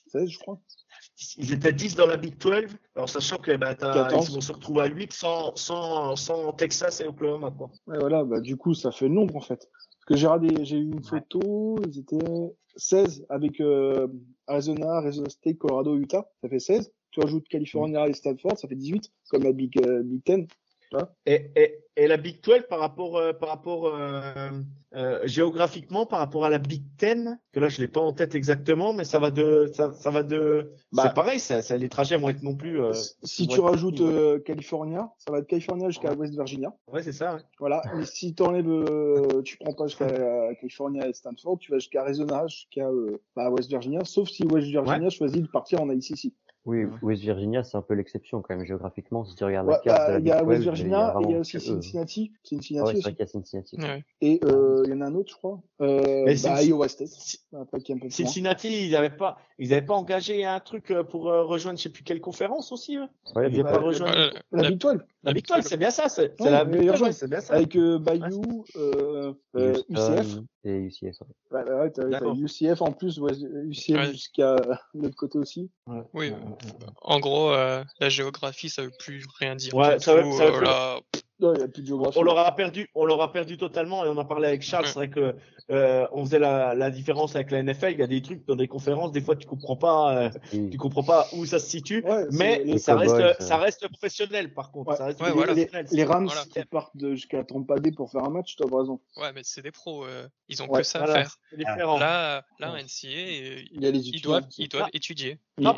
[0.08, 0.60] 16, je crois.
[1.36, 4.28] ils étaient 10 dans la Big 12, alors sachant que bah, t'as- 14.
[4.28, 7.50] ils vont se retrouver à 8 sans, sans, sans Texas et Oklahoma.
[7.50, 7.70] Quoi.
[7.86, 9.68] Ouais, voilà, bah, du coup, ça fait nombre, en fait.
[10.06, 14.06] Parce que j'ai eu une photo, ils étaient 16 avec euh,
[14.46, 16.28] Arizona, Arizona State, Colorado, Utah.
[16.42, 16.92] Ça fait 16.
[17.10, 20.46] Tu rajoutes California et Stanford, ça fait 18, comme la Big, euh, Big Ten.
[21.24, 24.50] Et, et, et la Big 12 par rapport, euh, par rapport euh,
[24.94, 28.34] euh, géographiquement, par rapport à la Big 10, que là je l'ai pas en tête
[28.34, 31.04] exactement, mais ça va de, ça, ça va de, Bah.
[31.06, 32.80] c'est pareil, ça, ça, les trajets vont être non plus.
[32.80, 32.92] euh,
[33.22, 36.74] si tu rajoutes euh, California, ça va de California jusqu'à West Virginia.
[36.92, 37.34] Ouais, c'est ça.
[37.34, 37.40] ouais.
[37.58, 37.82] Voilà.
[38.00, 40.06] Et si tu enlèves, euh, tu prends pas jusqu'à
[40.60, 44.68] California et Stanford, tu vas jusqu'à Arizona, jusqu'à euh, bah, West Virginia, sauf si West
[44.68, 46.32] Virginia choisit de partir en ICC.
[46.66, 46.84] Oui.
[47.00, 49.24] West Virginia, c'est un peu l'exception quand même géographiquement.
[49.24, 51.24] Si tu regardes Ouais, la carte bah, la il y a West 12, Virginia et
[51.24, 51.60] il y a aussi.
[51.60, 52.32] Cincinnati.
[52.34, 53.76] Ah Cincinnati ouais, c'est vrai qu'il y a Cincinnati.
[53.80, 54.04] Ouais.
[54.20, 55.60] Et euh, il y en a un autre, je crois.
[55.80, 57.08] Euh, Mais bah, Iowa State.
[58.10, 61.84] Cincinnati, ils n'avaient pas, ils avaient pas engagé un truc euh, pour euh, rejoindre je
[61.84, 62.96] sais plus quelle conférence aussi.
[62.96, 64.10] eux Ouais, Ils Big avaient bah, pas rejoint.
[64.12, 64.98] La la- Big 12.
[65.22, 67.06] La Big 12, c'est bien ça, c'est la Big 12, rejoint.
[67.08, 67.54] ouais, c'est bien ça.
[67.54, 69.32] Avec euh, Bayou, euh,
[70.68, 71.16] Houston UCF.
[71.20, 71.26] ouais.
[71.62, 72.36] Ouais, ouais, ouais, t'as- t'as D'accord.
[72.36, 73.32] UCF en plus, ouais,
[73.68, 74.12] UCF Ouais.
[74.12, 74.56] jusqu'à
[74.94, 75.70] l'autre côté aussi.
[75.86, 76.02] Ouais.
[76.14, 76.32] Oui.
[77.02, 79.74] En gros, euh, la géographie, ça veut plus rien dire.
[79.74, 81.86] Ouais, du ça veut- tout, ça veut euh, plus- Non, il n'y a plus de
[81.86, 82.18] géographie.
[82.18, 84.86] On l'aura perdu, on l'aura perdu totalement et on en parlait avec Charles.
[84.86, 85.34] C'est vrai que
[85.70, 87.92] euh, on faisait la, la différence avec la NFL.
[87.92, 90.78] Il y a des trucs dans des conférences, des fois tu comprends pas, euh, tu
[90.78, 92.02] comprends pas où ça se situe.
[92.06, 94.92] Ouais, mais ça reste, ça reste professionnel par contre.
[94.92, 94.96] Ouais.
[94.96, 95.52] Ça reste Ouais, les- voilà.
[95.52, 95.86] les, professionnel.
[95.92, 96.44] les Rams Voilà.
[96.44, 99.00] qui partent jusqu'à Tampa Bay pour faire un match, t'as raison.
[99.18, 100.04] ouais, mais c'est des pros.
[100.06, 101.36] euh, ils ont Ouais, que ça à faire.
[101.52, 102.68] Là, là.
[102.82, 104.90] NCA, euh, Il y a les ils doivent, ils doivent Ah.
[104.94, 105.38] étudier.
[105.58, 105.68] Nous,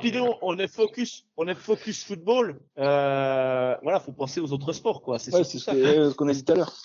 [0.42, 2.58] on est focus, on est focus football.
[2.78, 5.18] Euh, voilà, faut penser aux autres sports, quoi.
[5.18, 5.72] C'est c'est ça.
[5.72, 6.76] ce qu'on a dit tout à l'heure.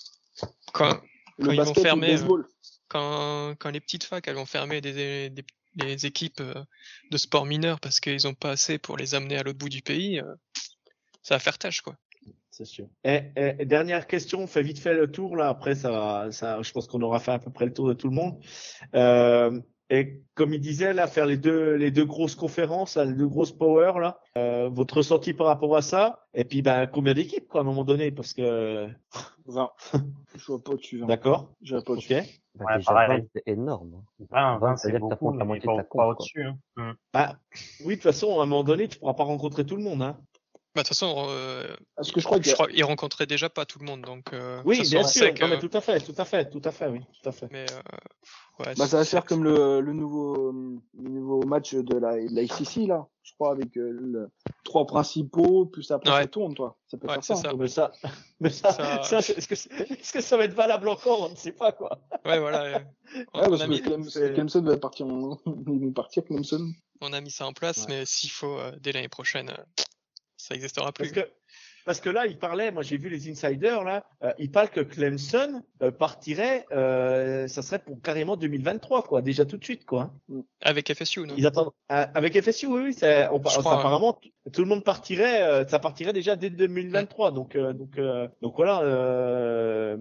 [0.74, 1.00] Quand,
[1.38, 2.46] Le Quand ils vont fermer, le
[2.88, 5.46] quand, quand les petites facs elles vont fermer des, des,
[5.76, 6.64] des équipes euh,
[7.12, 9.82] de sport mineurs parce qu'ils ont pas assez pour les amener à l'autre bout du
[9.82, 10.34] pays, euh,
[11.22, 11.96] ça va faire tâche quoi.
[12.52, 12.88] C'est sûr.
[13.04, 15.50] Et, et- et dernière question, on fait vite fait le tour là.
[15.50, 18.08] Après, ça, ça, je pense qu'on aura fait à peu près le tour de tout
[18.08, 18.40] le monde.
[18.94, 19.60] Euh,
[19.90, 23.28] et comme il disait là, faire les deux, les deux grosses conférences, là, les deux
[23.28, 24.20] grosses power là.
[24.38, 27.66] Euh, votre ressenti par rapport à ça Et puis, ben, combien d'équipes quoi à un
[27.68, 28.88] moment donné Parce que,
[29.46, 29.70] 20.
[30.36, 31.00] Je vois pas au-dessus.
[31.00, 31.06] 20.
[31.08, 31.52] d'accord.
[31.62, 32.14] Je vois pas au-dessus.
[32.14, 33.22] Bah, Ouais, déjà, pareil.
[33.22, 33.92] 20, c'est énorme.
[34.22, 34.26] hein.
[34.32, 36.08] 20, 20 ça veut c'est dire que beaucoup, t'affrontes la moitié de ta quoi.
[36.10, 36.44] au-dessus.
[36.78, 36.94] Hein.
[37.14, 37.36] Bah,
[37.84, 40.02] oui, de toute façon, à un moment donné, tu pourras pas rencontrer tout le monde.
[40.04, 40.18] Hein.
[40.76, 43.78] Bah, de toute façon, euh, Parce que je crois qu'il qu'ils rencontraient déjà pas tout
[43.78, 44.34] le monde donc.
[44.34, 45.32] euh, Oui, bien sûr.
[45.34, 47.32] que- Non, mais tout à fait, tout à fait, tout à fait, oui, tout à
[47.32, 47.48] fait.
[47.52, 47.82] mais, euh,
[48.60, 52.36] Ouais, Bah, ça va faire comme le, le nouveau, le nouveau match de la, de
[52.36, 53.08] la ICC, là.
[53.24, 54.30] Je crois, avec euh, le,
[54.64, 56.22] trois principaux, plus après Ouais.
[56.22, 56.78] ça tourne, toi.
[56.88, 57.50] Ça peut Ouais, faire c'est ça.
[57.50, 57.52] hein.
[57.52, 57.58] ça.
[57.58, 57.92] Mais ça,
[58.40, 61.22] mais ça, Ça- ça, est-ce que, c'est- est-ce que ça va être valable encore?
[61.22, 62.00] On ne sait pas quoi.
[62.26, 62.82] Ouais, voilà.
[63.34, 65.38] On, Ouais, parce a que mis, c'est- Clemson va partir en...
[65.68, 66.72] Ils vont partir, Clemson.
[67.02, 69.83] on a mis ça en place, mais s'il faut, euh, dès l'année prochaine, euh,
[70.44, 71.10] ça n'existera plus.
[71.10, 71.32] Parce que,
[71.86, 74.82] parce que là, il parlait, moi j'ai vu les insiders là, euh, il parle que
[74.82, 80.14] Clemson euh, partirait, euh, ça serait pour carrément 2023 quoi, déjà tout de suite quoi.
[80.62, 81.36] Avec FSU, non?
[81.38, 84.20] Ils attendent euh, avec FSU, oui, oui, ça, on, apparemment
[84.52, 87.32] tout le monde partirait, ça partirait déjà dès 2023.
[87.32, 87.98] Donc, donc,
[88.42, 89.98] donc voilà.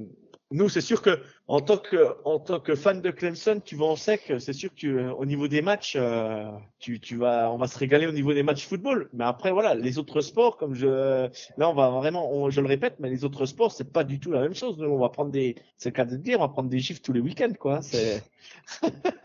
[0.51, 3.87] nous, c'est sûr que en tant que en tant que fan de Clemson, tu vas
[3.87, 4.33] en sec.
[4.39, 6.45] C'est sûr que euh, au niveau des matchs, euh,
[6.79, 9.09] tu, tu vas, on va se régaler au niveau des matchs football.
[9.13, 12.69] Mais après, voilà, les autres sports, comme je, là, on va vraiment, on- je le
[12.69, 14.79] répète, mais les autres sports, c'est pas du tout la même chose.
[14.79, 16.79] Nous, on va prendre des, c'est le cas de le dire, on va prendre des
[16.79, 17.83] gifs tous les week-ends, quoi.
[17.83, 18.23] C'est,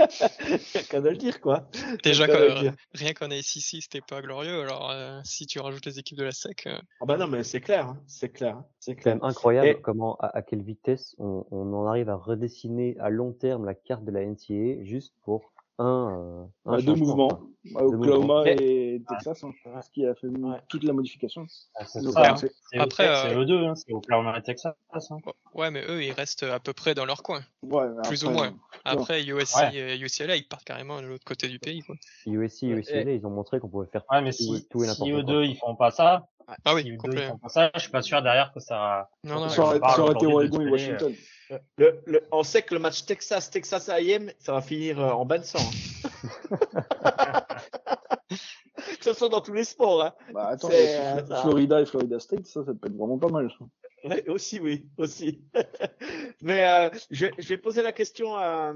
[0.10, 1.68] c'est le cas de le dire, quoi.
[2.04, 2.74] Déjà, dire.
[2.94, 4.62] rien qu'en ACC, c'était pas glorieux.
[4.62, 7.44] Alors, euh, si tu rajoutes les équipes de la SEC, euh, Ah bah non, mais
[7.44, 9.18] c'est clair, hein, c'est clair, hein, c'est clair.
[9.22, 13.34] incroyable Et- comment, à, à quelle vitesse on, on en arrive à redessiner à long
[13.34, 17.40] terme la carte de la NCAA juste pour un, euh, un Ouais, deux changement, mouvements.
[17.76, 19.52] Ouais, Oklahoma et Texas, hein,
[19.82, 20.58] ce qui a fait Ouais.
[20.70, 21.46] toute la modification.
[21.76, 22.32] Ah, Donc, ça.
[22.32, 22.36] hein.
[22.80, 24.74] Après, c'est euh, eux deux, hein, c'est Oklahoma et Texas.
[24.92, 25.18] hein.
[25.54, 27.42] ouais, mais eux, ils restent à peu près dans leur coin.
[27.62, 28.54] ouais, Plus après, ou moins.
[28.86, 29.76] Après, USC Ouais.
[29.76, 31.96] et UCLA, ils partent carrément de l'autre côté du pays, quoi.
[32.26, 34.88] USC, Ouais, UCLA, ils ont montré qu'on pouvait faire Ouais, mais tout, si, tout et
[34.88, 35.34] si n'importe eux quoi.
[35.34, 37.28] deux ils font pas ça, Ah si oui, eux deux ils complet.
[37.28, 39.10] font pas ça, je suis pas sûr derrière que ça.
[39.24, 41.14] Non, non, Ça aurait, été Oregon et Washington.
[41.78, 45.26] Le, le, on sait que le match Texas, Texas A&M, ça va finir euh, en
[45.26, 45.60] bain de sang.
[48.30, 50.04] que ce soit dans tous les sports.
[50.04, 50.14] Hein.
[50.34, 53.50] Bah, attends, euh, ça- Florida et Florida State, ça, ça peut être vraiment pas mal.
[54.04, 55.42] Ouais, aussi, oui, aussi.
[56.42, 58.74] Mais euh, je, je vais poser la question à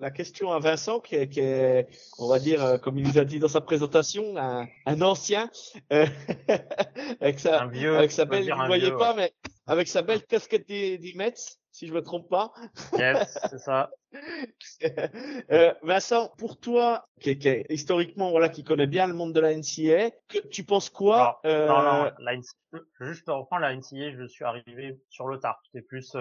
[0.00, 1.86] la question à Vincent, qui est, qui est
[2.18, 5.48] on va dire, euh, comme il nous a dit dans sa présentation, un, un ancien
[5.92, 6.06] euh,
[7.20, 7.96] avec sa Un vieux.
[7.96, 9.32] avec sa belle, vous ne voyez vieux, pas, mais
[9.66, 11.34] avec sa belle casquette des, des Mets,
[11.70, 12.52] si je me trompe pas.
[12.92, 12.98] ouais.
[12.98, 13.90] Yes, c'est ça.
[15.50, 19.32] Euh, Vincent, pour toi, qui, est- qui est historiquement voilà, qui connaît bien le monde
[19.32, 23.36] de la NCA, que, tu penses quoi euh, Non, non, la NCAA, je- juste pour
[23.36, 25.60] reprendre la NCA, je suis arrivé sur le tard.
[25.66, 26.20] C'était plus euh.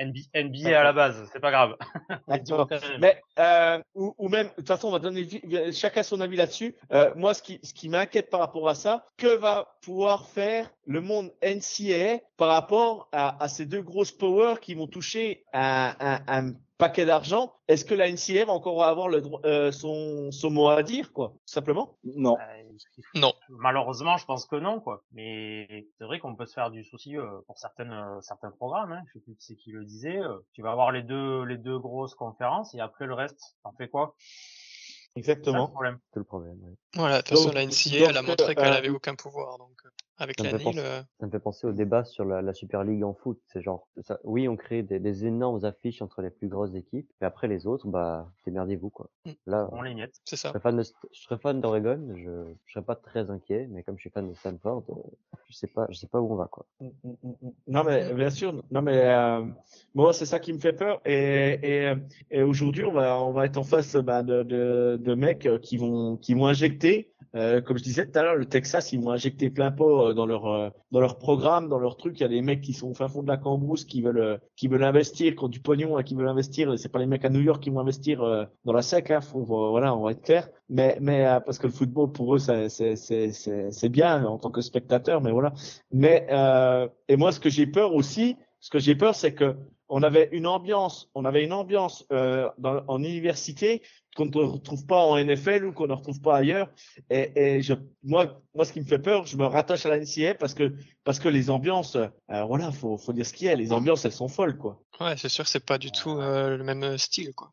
[0.00, 1.76] NBA, à la base, c'est pas grave.
[3.00, 5.26] Mais euh, ou, ou même, de toute façon, on va donner
[5.72, 6.76] chacun son avis là-dessus.
[7.16, 11.00] Moi, ce qui, ce qui m'inquiète par rapport à ça, que va pouvoir faire le
[11.00, 16.20] monde NCAA par rapport à, à ces deux grosses powers qui vont toucher un, un,
[16.26, 20.50] un paquet d'argent Est-ce que la NCAA va encore avoir le droit, euh, son, son
[20.50, 21.96] mot à dire, quoi, tout simplement?
[22.02, 22.36] Non.
[22.40, 22.62] Euh,
[23.14, 23.32] Non.
[23.50, 25.04] Malheureusement, je pense que non, quoi.
[25.12, 28.92] Mais c'est vrai qu'on peut se faire du souci euh, pour certaines, euh, certains programmes.
[28.92, 29.02] Hein.
[29.08, 30.18] Je sais plus qui c'est qui le disait.
[30.18, 33.72] euh, tu vas avoir les deux, les deux grosses conférences et après le reste, t'en
[33.72, 34.14] fais quoi?
[34.18, 35.68] C'est ça, le Exactement.
[35.68, 35.98] problème.
[36.12, 36.58] C'est le problème.
[36.94, 39.58] Voilà, de toute façon, la NCA, elle a montré qu'elle euh, avait aucun pouvoir.
[39.58, 39.76] Donc,
[40.20, 42.24] avec Ça me la fait NIL, penser- euh, Ça me fait penser au débat sur
[42.24, 43.40] la, la Super League en foot.
[43.46, 47.10] C'est genre, ça, oui, on crée des, des énormes affiches entre les plus grosses équipes,
[47.20, 49.08] mais après les autres, bah, démerdez-vous, quoi.
[49.24, 49.30] Mm.
[49.46, 50.20] Là, On les miette.
[50.24, 50.48] c'est je ça.
[50.50, 53.96] serais fan de, je serais fan d'Oregon, je, je serais pas très inquiet, mais comme
[53.96, 54.94] je suis fan de Stanford, euh,
[55.48, 56.66] je sais pas, je sais pas où on va, quoi.
[56.80, 57.50] Mm, mm.
[57.66, 59.44] Non mais bien sûr, non mais euh,
[59.94, 61.92] moi c'est ça qui me fait peur et et,
[62.30, 65.76] et aujourd'hui on va on va être en face bah, de, de de mecs qui
[65.76, 69.10] vont qui vont injecter euh, comme je disais tout à l'heure le Texas ils vont
[69.10, 72.18] injecter plein pot euh, dans leur euh, dans leur programme dans leur truc.
[72.18, 74.18] Il y a des mecs qui sont au fin fond de la cambrousse qui veulent
[74.18, 76.78] euh, qui veulent investir qui ont du pognon hein, qui veulent investir.
[76.78, 79.20] C'est pas les mecs à New York qui vont investir euh, dans la SEC hein,
[79.20, 80.48] faut, voilà on va être clair.
[80.68, 84.50] Mais mais euh, parce que le football pour eux c'est c'est c'est bien en tant
[84.50, 85.52] que spectateur mais voilà.
[85.92, 86.26] Mais
[87.08, 89.56] et moi, ce que j'ai peur aussi, ce que j'ai peur, c'est que
[89.90, 93.82] on avait une ambiance, on avait une ambiance euh, dans, en université
[94.28, 96.70] qu'on ne retrouve pas en NFL ou qu'on ne retrouve pas ailleurs.
[97.08, 99.98] Et, et je, moi, moi, ce qui me fait peur, je me rattache à la
[99.98, 102.08] NCA parce que parce que les ambiances, euh,
[102.44, 103.54] voilà, faut faut dire ce qu'il y a.
[103.54, 104.82] Les ambiances, elles sont folles, quoi.
[105.00, 107.52] Ouais, c'est sûr que c'est pas du tout euh, le même style, quoi.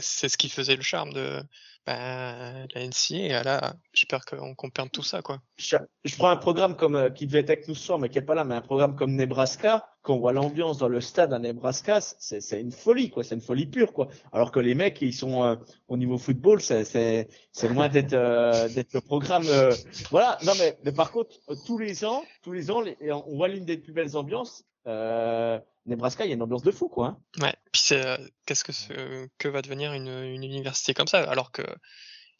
[0.00, 1.42] C'est ce qui faisait le charme de
[1.88, 3.16] ben, la NCA.
[3.16, 5.40] Et là, j'espère qu'on qu'on perde tout ça, quoi.
[5.56, 8.08] je, je prends un programme comme euh, qui devait être avec nous ce soir, mais
[8.08, 11.32] qui est pas là, mais un programme comme Nebraska, qu'on voit l'ambiance dans le stade
[11.32, 13.24] à Nebraska, c'est c'est une folie, quoi.
[13.24, 14.08] C'est une folie pure, quoi.
[14.32, 15.56] Alors que les mecs, ils sont euh,
[15.88, 17.26] au niveau football, c'est
[17.68, 19.44] loin d'être euh, d'être le programme.
[19.46, 19.72] euh,
[20.10, 20.38] voilà.
[20.44, 21.30] Non, mais, mais par contre,
[21.66, 24.64] tous les ans, tous les ans, les- on voit l'une des plus belles ambiances.
[24.86, 27.06] Euh, Nebraska, il y a une ambiance de fou, quoi.
[27.08, 27.18] hein.
[27.42, 27.54] Ouais.
[27.72, 31.50] Puis c'est euh, qu'est-ce que ce- que va devenir une, une université comme ça, alors
[31.52, 31.62] que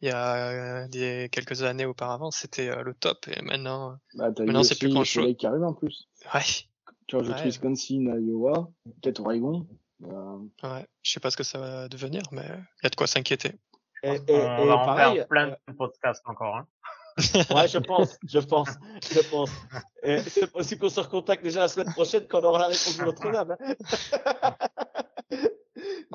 [0.00, 4.78] il y a des quelques années auparavant, c'était le top, et maintenant, Bah, Maintenant, c'est
[4.78, 6.08] plus qui arrive en plus.
[6.34, 6.40] ouais.
[7.08, 7.44] Tu rajoutes Ouais.
[7.46, 8.70] Wisconsin, Iowa,
[9.02, 9.66] peut-être Oregon.
[10.04, 10.86] Euh, Ouais.
[11.02, 13.52] Je sais pas ce que ça va devenir, mais il y a de quoi s'inquiéter.
[14.04, 16.56] Et, et, on et va en pareil, faire plein euh, de podcasts encore.
[16.56, 16.66] Hein.
[17.50, 18.68] Ouais, je pense, je pense,
[19.10, 19.50] je pense.
[20.04, 22.96] Et c'est possible qu'on se recontacte déjà la semaine prochaine quand on aura la réponse
[22.96, 23.56] de notre dame.
[23.60, 24.54] hein.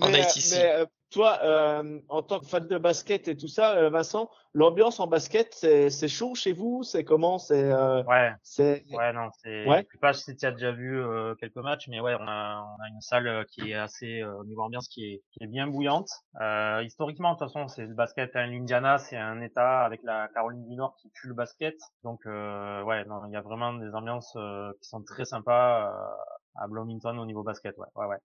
[0.02, 0.52] Mais, ITC.
[0.56, 4.30] mais, euh, toi, euh, en tant que fan de basket et tout ça, euh, Vincent,
[4.54, 6.84] l'ambiance en basket, c'est chaud chez vous?
[6.84, 7.38] C'est comment?
[7.38, 9.68] C'est euh, Ouais, c'est ouais, non, c'est.
[9.68, 9.86] Ouais.
[9.88, 12.66] Je sais pas si tu as déjà vu euh, quelques matchs, mais ouais, on a,
[12.78, 15.44] on a une salle euh, qui est assez euh, au niveau ambiance qui est, qui
[15.44, 16.10] est bien bouillante.
[16.42, 20.28] Euh, historiquement, de toute façon, c'est le basket à l'Indiana, c'est un État avec la
[20.34, 21.78] Caroline du Nord qui tue le basket.
[22.04, 25.92] Donc euh, ouais, non, il y a vraiment des ambiances euh, qui sont très sympas
[25.92, 26.16] euh,
[26.56, 27.78] à Bloomington au niveau basket.
[27.78, 28.18] Ouais, ouais, ouais.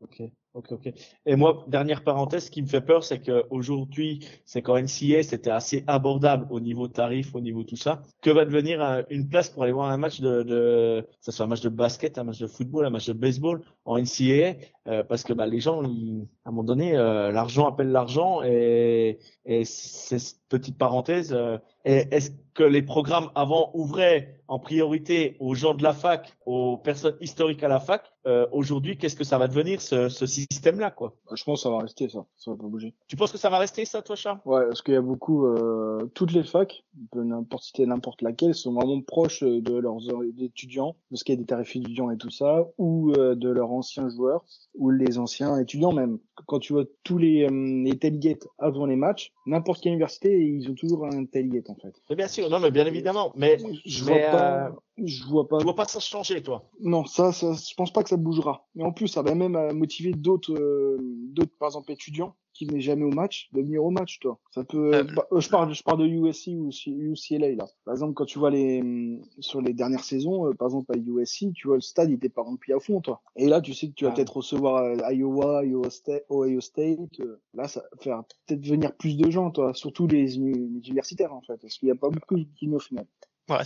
[0.00, 0.22] Ok,
[0.54, 0.92] ok, ok.
[1.26, 5.50] Et moi, dernière parenthèse, ce qui me fait peur, c'est qu'aujourd'hui, c'est quand NCA, c'était
[5.50, 8.02] assez abordable au niveau tarif, au niveau tout ça.
[8.22, 11.48] Que va devenir euh, une place pour aller voir un match de, que soit un
[11.48, 14.56] match de basket, un match de football, un match de baseball en NCA,
[14.86, 19.18] euh, parce que bah, les gens, à un moment donné, euh, l'argent appelle l'argent et,
[19.44, 21.36] et cette petite parenthèse.
[21.84, 27.16] Est-ce que les programmes avant ouvraient en priorité aux gens de la fac, aux personnes
[27.20, 28.12] historiques à la fac
[28.52, 29.67] Aujourd'hui, qu'est-ce que ça va devenir?
[29.76, 32.94] Ce, ce système-là, quoi je pense que ça va rester ça, ça va pas bouger.
[33.06, 34.38] Tu penses que ça va rester ça, toi, Charles?
[34.44, 38.72] Ouais, parce qu'il y a beaucoup, euh, toutes les facs, n'importe citer n'importe laquelle, sont
[38.72, 39.98] vraiment proches euh, de leurs
[40.40, 43.70] étudiants, parce qu'il y a des tarifs étudiants et tout ça, ou euh, de leurs
[43.70, 44.44] anciens joueurs,
[44.74, 46.18] ou les anciens étudiants même.
[46.46, 50.68] Quand tu vois tous les, euh, les tailgates avant les matchs, n'importe quelle université, ils
[50.70, 51.94] ont toujours un tailgate en fait.
[52.10, 53.32] Mais Bien sûr, non, mais bien évidemment.
[53.36, 54.72] Mais Je Mais, vois pas,
[55.04, 58.02] je vois pas tu vois pas ça changer, toi Non, ça, ça, je pense pas
[58.02, 58.66] que ça bougera.
[58.74, 62.64] Mais en plus, ça va même euh, motiver d'autres, euh, d'autres, par exemple, étudiants qui
[62.66, 64.40] venaient jamais au match, de venir au match, toi.
[64.50, 67.66] Ça peut, Euh, bah, euh, je parle, je parle de USC ou UCLA, là.
[67.84, 70.96] Par exemple, quand tu vois les, hum, sur les dernières saisons, euh, par exemple, à
[70.98, 73.22] USC, tu vois, le stade, il était pas rempli à fond, toi.
[73.36, 74.14] Et là, tu sais que tu vas Ah.
[74.14, 77.20] peut-être recevoir euh, Iowa, Iowa State, Ohio State.
[77.20, 79.72] euh, là, ça va faire peut-être venir plus de gens, toi.
[79.74, 81.58] Surtout les universitaires, en fait.
[81.62, 83.06] Parce qu'il y a pas beaucoup qui au final.
[83.48, 83.64] Ouais,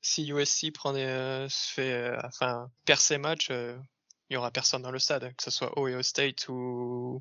[0.00, 3.76] si, USC prend des, euh, se fait, euh, enfin, perd ses matchs, euh,
[4.30, 7.20] il y aura personne dans le stade, que ce soit Ohio State ou,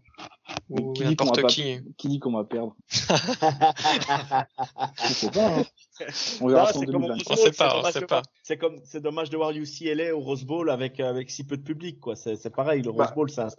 [0.69, 1.79] n'importe pas- qui.
[1.97, 2.73] Qui dit qu'on va perdre?
[5.03, 5.63] Je sais pas, hein.
[6.41, 7.35] On verra Non, ça en c'est comme au 2023.
[7.35, 8.15] Rose On sait pas, c'est on dommage sait de pas.
[8.15, 11.57] voir- C'est comme, c'est dommage de voir UCLA au Rose Bowl avec avec si peu
[11.57, 12.15] de public, quoi.
[12.15, 12.81] C'est c'est pareil.
[12.81, 13.49] Le Bah, Rose Bowl, c'est un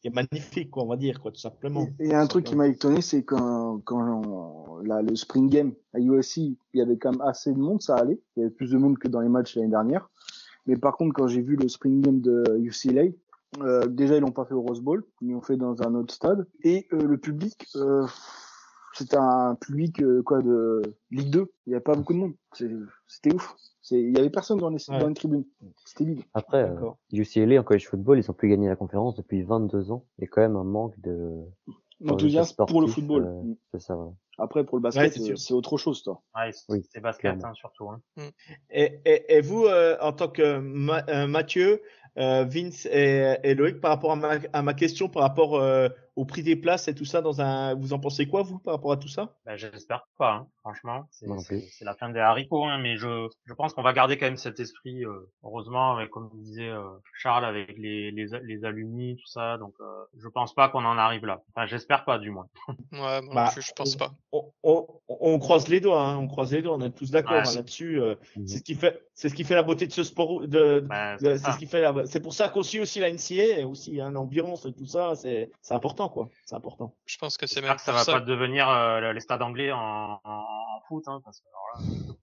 [0.00, 1.86] qui est, magnifique, quoi, on va dire, quoi, tout simplement.
[1.98, 6.36] Et un truc qui m'a étonné, c'est quand, quand là, le Spring Game à USC,
[6.36, 8.20] il y avait quand même assez de monde, ça allait.
[8.36, 10.08] Il y avait plus de monde que dans les matchs l'année dernière.
[10.66, 13.04] Mais par contre, quand j'ai vu le Spring Game de UCLA,
[13.62, 16.14] euh, déjà ils l'ont pas fait au Rose Bowl, ils l'ont fait dans un autre
[16.14, 16.46] stade.
[16.62, 18.06] Et euh, le public, euh,
[18.94, 21.52] c'était un public euh, quoi de Ligue 2.
[21.66, 22.34] Il y avait pas beaucoup de monde.
[22.52, 22.70] C'est-
[23.06, 23.54] C'était ouf.
[23.82, 24.98] C'est- Il y avait personne dans les, Ouais.
[24.98, 25.44] dans les tribunes.
[25.84, 26.20] C'était vide.
[26.34, 26.90] Après, euh.
[27.12, 30.04] UCLA en college football, ils ont plus gagné la conférence depuis 22 ans.
[30.18, 31.30] Il y a quand même un manque de
[32.06, 33.24] Enthousiasme pour le football.
[33.26, 33.56] euh, Mm.
[33.72, 33.96] c'est ça.
[33.96, 34.12] ouais.
[34.40, 36.22] Après, pour le basket, c'est euh, c'est autre chose, toi.
[36.36, 37.88] Ouais, c'est Oui, c'est basket hein, surtout.
[37.90, 38.00] Hein.
[38.70, 41.82] Et, et, et vous, euh, en tant que Ma- euh, Mathieu,
[42.18, 45.88] euh, Vince et, et Loïc, par rapport à ma, à ma question, par rapport euh,
[46.18, 48.74] au prix des places et tout ça, dans un, vous en pensez quoi, vous, par
[48.74, 49.34] rapport à tout ça?
[49.46, 51.06] Ben, j'espère pas, hein, franchement.
[51.10, 54.36] C'est la fin des haricots, hein, mais je, je pense qu'on va garder quand même
[54.36, 56.82] cet esprit, euh, heureusement, avec, comme disait euh,
[57.14, 59.58] Charles, avec les, les, les alumni, tout ça.
[59.58, 59.84] Donc, euh,
[60.18, 61.40] je pense pas qu'on en arrive là.
[61.54, 62.46] Enfin, j'espère pas, du moins.
[62.92, 64.10] Ouais, moi Bah, je pense pas.
[64.32, 67.32] on, on, on croise les doigts, hein, on croise les doigts, on est tous d'accord
[67.42, 67.48] Ouais.
[67.48, 68.00] hein, là-dessus.
[68.00, 68.46] euh, Mhm.
[68.48, 70.40] C'est ce qui fait, c'est ce qui fait la beauté de ce sport.
[70.46, 71.80] De, Ben, de- c'est ce qui fait.
[71.80, 75.14] la- C'est pour ça qu'on suit aussi la NCA aussi hein, l'ambiance et tout ça.
[75.14, 76.28] C'est, c'est important, quoi.
[76.44, 76.96] C'est important.
[77.06, 78.12] Je pense que c'est même que ça pour va ça.
[78.14, 82.14] pas devenir euh, les stades anglais en, en, en foot, hein, parce que alors là,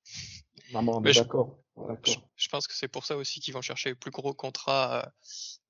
[0.71, 1.59] Maman, on Mais est je- d'accord.
[2.05, 5.11] Je, je pense que c'est pour ça aussi qu'ils vont chercher le plus gros contrat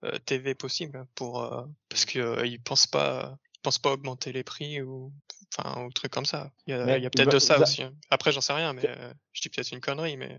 [0.03, 3.91] euh, euh, TV possible pour euh, parce que euh, ils pensent pas ils pensent pas
[3.91, 5.11] augmenter les prix ou
[5.57, 6.51] enfin ou trucs comme ça.
[6.67, 7.81] Il y a, Mais il y a peut-être de ça ça- aussi.
[7.81, 7.93] hein.
[8.11, 10.37] Après j'en sais rien mais euh, je dis peut-être une connerie mais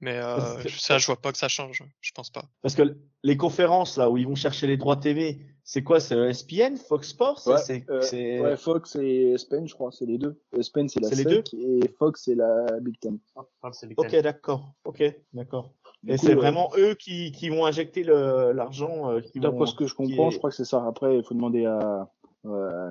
[0.00, 1.82] mais euh, ça je vois pas que ça change.
[2.00, 2.44] Je pense pas.
[2.62, 6.00] Parce que les conférences là où ils vont chercher les droits TV, c'est quoi?
[6.00, 7.46] C'est ESPN, Fox Sports?
[7.46, 10.40] Ouais, C'est, euh, c'est- Ouais, Fox et ESPN, je crois, c'est les deux.
[10.56, 13.18] ESPN, c'est la C'est les SEC et Fox, c'est la Big Ten.
[13.86, 14.72] Big Ok, d'accord.
[14.84, 15.72] Ok, d'accord.
[16.02, 19.10] Du Et coup, c'est euh, vraiment eux qui, qui vont injecter le, l'argent.
[19.10, 20.84] euh, qui D'après vont- ce que je qui comprends, est- je crois que c'est ça.
[20.86, 22.10] Après, il faut demander à,
[22.46, 22.90] euh,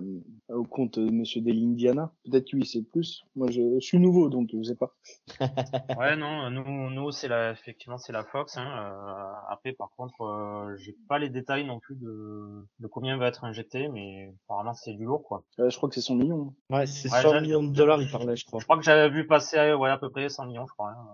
[0.50, 2.12] au compte de Monsieur Deli Indiana.
[2.26, 3.24] Peut-être que lui, c'est plus.
[3.36, 4.93] Moi, je, je suis nouveau, donc je sais pas.
[6.00, 8.58] Ouais, non, nous, nous, c'est la, effectivement, c'est la Fox.
[8.58, 8.68] Hein.
[8.68, 13.28] euh, après, par contre, euh, j'ai pas les détails non plus de, de combien va
[13.28, 15.43] être injecté, mais apparemment c'est du lourd, quoi.
[15.60, 16.54] Euh, je crois que c'est 100 millions.
[16.70, 18.60] Ouais, c'est Ouais, 100 j'ai- millions de dollars, il parlait, je crois.
[18.60, 20.91] Je crois que j'avais vu passer, ouais, à peu près 100 millions, je crois.
[20.91, 21.08] hein.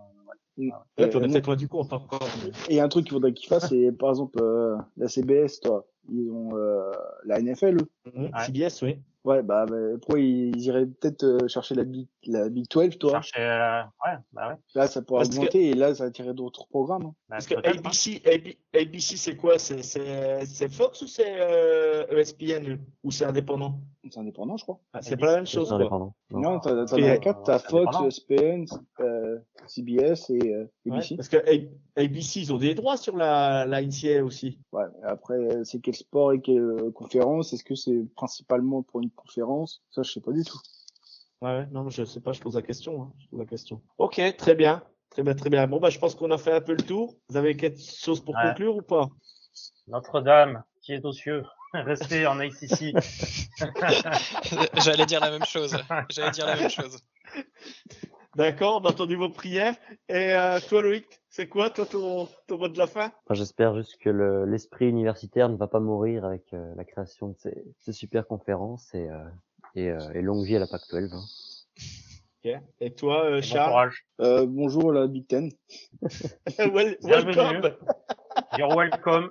[0.58, 2.28] Euh, as compte encore.
[2.70, 5.86] Et un truc qu'il faudrait qu'ils fassent, c'est par exemple euh, la CBS, toi.
[6.10, 6.92] Ils ont euh,
[7.26, 7.90] la NFL, eux.
[8.14, 8.46] Mhm, Ouais.
[8.46, 8.98] CBS, oui.
[9.26, 13.12] Ouais, bah, bah pourquoi ils iraient peut-être euh, chercher la Big, la Big 12, toi
[13.14, 14.56] Chercher, euh, ouais, bah ouais.
[14.76, 17.06] Là, ça pourrait Parce que- augmenter et là, ça attirerait d'autres programmes.
[17.08, 17.14] hein.
[17.28, 17.62] Bah, Parce que hein.
[17.66, 19.58] ABC, AB ABC c'est quoi?
[19.58, 23.80] C'est c'est- c'est Fox ou c'est euh, ESPN ou c'est indépendant?
[24.08, 24.80] C'est indépendant, je crois.
[24.94, 25.70] Ah, C'est pas la même chose.
[25.70, 25.80] quoi.
[25.80, 26.14] Non.
[26.30, 27.98] Non, t'as t'as c'est Fox.
[28.06, 28.66] ESPN,
[29.00, 31.16] euh, CBS et euh, Ouais, ABC.
[31.16, 31.68] parce que A-
[31.98, 33.82] ABC, ils ont des droits sur la, la
[34.24, 34.60] aussi.
[34.74, 34.84] Ouais.
[35.04, 37.54] Après, c'est quel sport et quelle euh, conférence?
[37.54, 39.82] Est-ce que c'est principalement pour une conférence?
[39.92, 40.60] Ça, je sais pas du tout.
[41.42, 43.04] Ouais, non, je sais pas, je pose la question.
[43.04, 43.82] Hein, je pose la question.
[43.98, 44.84] Ok, très bien.
[45.10, 45.66] Très bien, très bien.
[45.68, 47.16] Bon, bah, je pense qu'on a fait un peu le tour.
[47.30, 48.50] Vous avez quelque chose pour Ouais.
[48.50, 49.08] conclure ou pas?
[49.88, 51.44] Notre-Dame, qui est aux cieux,
[51.74, 52.94] restez en ACC.
[54.84, 55.78] J'allais dire la même chose.
[56.10, 56.98] J'allais dire la même chose.
[58.36, 59.76] D'accord, on a entendu vos prières.
[60.10, 63.12] Et euh, toi, Loïc, c'est quoi, toi, ton, ton mot de la fin?
[63.32, 67.36] J'espère juste que le- l'esprit universitaire ne va pas mourir avec euh, la création de
[67.38, 69.24] ces, ces super conférences et, euh,
[69.76, 71.14] et, euh, et longue vie à la PAC-12.
[71.14, 71.24] hein.
[72.44, 72.62] Ok.
[72.82, 73.70] Et toi, euh, Bon Charles?
[73.72, 74.06] courage.
[74.20, 75.50] Euh, bonjour la Big Ten.
[76.60, 77.62] Wel- Bienvenue.
[77.62, 77.78] Welcome
[78.58, 79.30] You're welcome.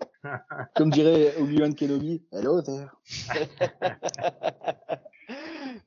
[0.75, 2.89] Comme dirait Obi-Wan Kenobi, hello there.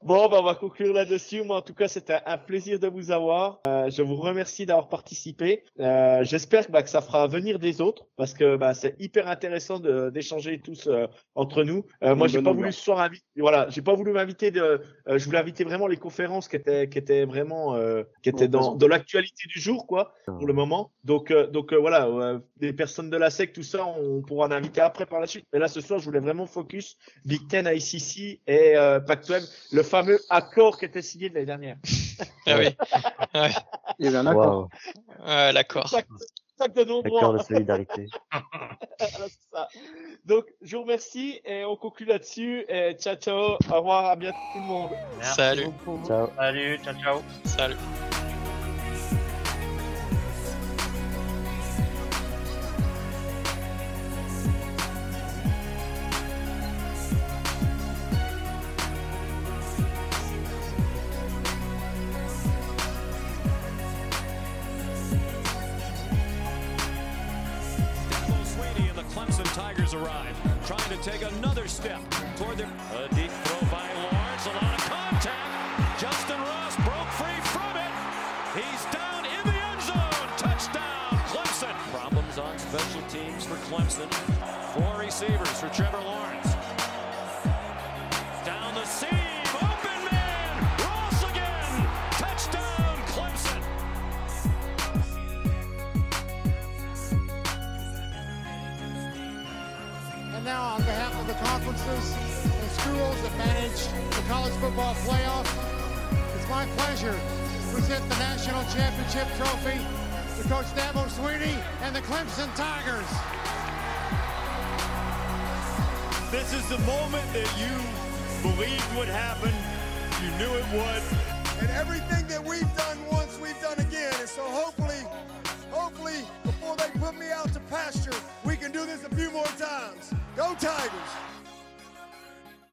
[0.08, 1.44] Bon, bah, on va conclure là-dessus.
[1.44, 3.60] Moi, en tout cas, c'était un plaisir de vous avoir.
[3.68, 5.66] Euh, je vous remercie d'avoir participé.
[5.82, 9.80] Euh, J'espère bah, que ça fera venir des autres parce que bah, c'est hyper intéressant
[9.82, 11.84] d'échanger tous euh, entre nous.
[12.02, 13.26] Moi, j'ai pas voulu ce soir inviter.
[13.36, 14.80] Voilà, j'ai pas voulu m'inviter de.
[15.08, 17.78] je voulais inviter vraiment les conférences qui étaient qui étaient vraiment
[18.24, 20.92] qui étaient dans de l'actualité du jour, quoi, pour le moment.
[21.04, 25.06] Donc donc voilà, des personnes de la SEC, tout ça, on pourra en inviter après
[25.06, 25.46] par la suite.
[25.52, 26.96] Mais là, ce soir, je voulais vraiment focus
[27.26, 31.78] Big Ten, ICC et euh, Pac-12, le fameux accord qui était signé de l'année dernière.
[32.46, 32.76] Ah oui,
[34.00, 34.70] Il y avait un accord.
[35.26, 35.90] Ouais, l'accord.
[35.90, 37.18] Sac, de nombreux.
[37.20, 38.08] accord de solidarité.
[39.00, 39.68] Voilà, c'est ça.
[40.26, 42.66] Donc, je vous remercie et on conclut là-dessus.
[42.68, 43.58] Et ciao, ciao.
[43.72, 44.90] Au revoir, à bientôt tout le monde.
[45.20, 45.66] Merci Salut.
[45.66, 46.08] beaucoup.
[46.08, 46.30] Ciao.
[46.36, 47.22] Salut, ciao, ciao.
[47.46, 48.27] Salut.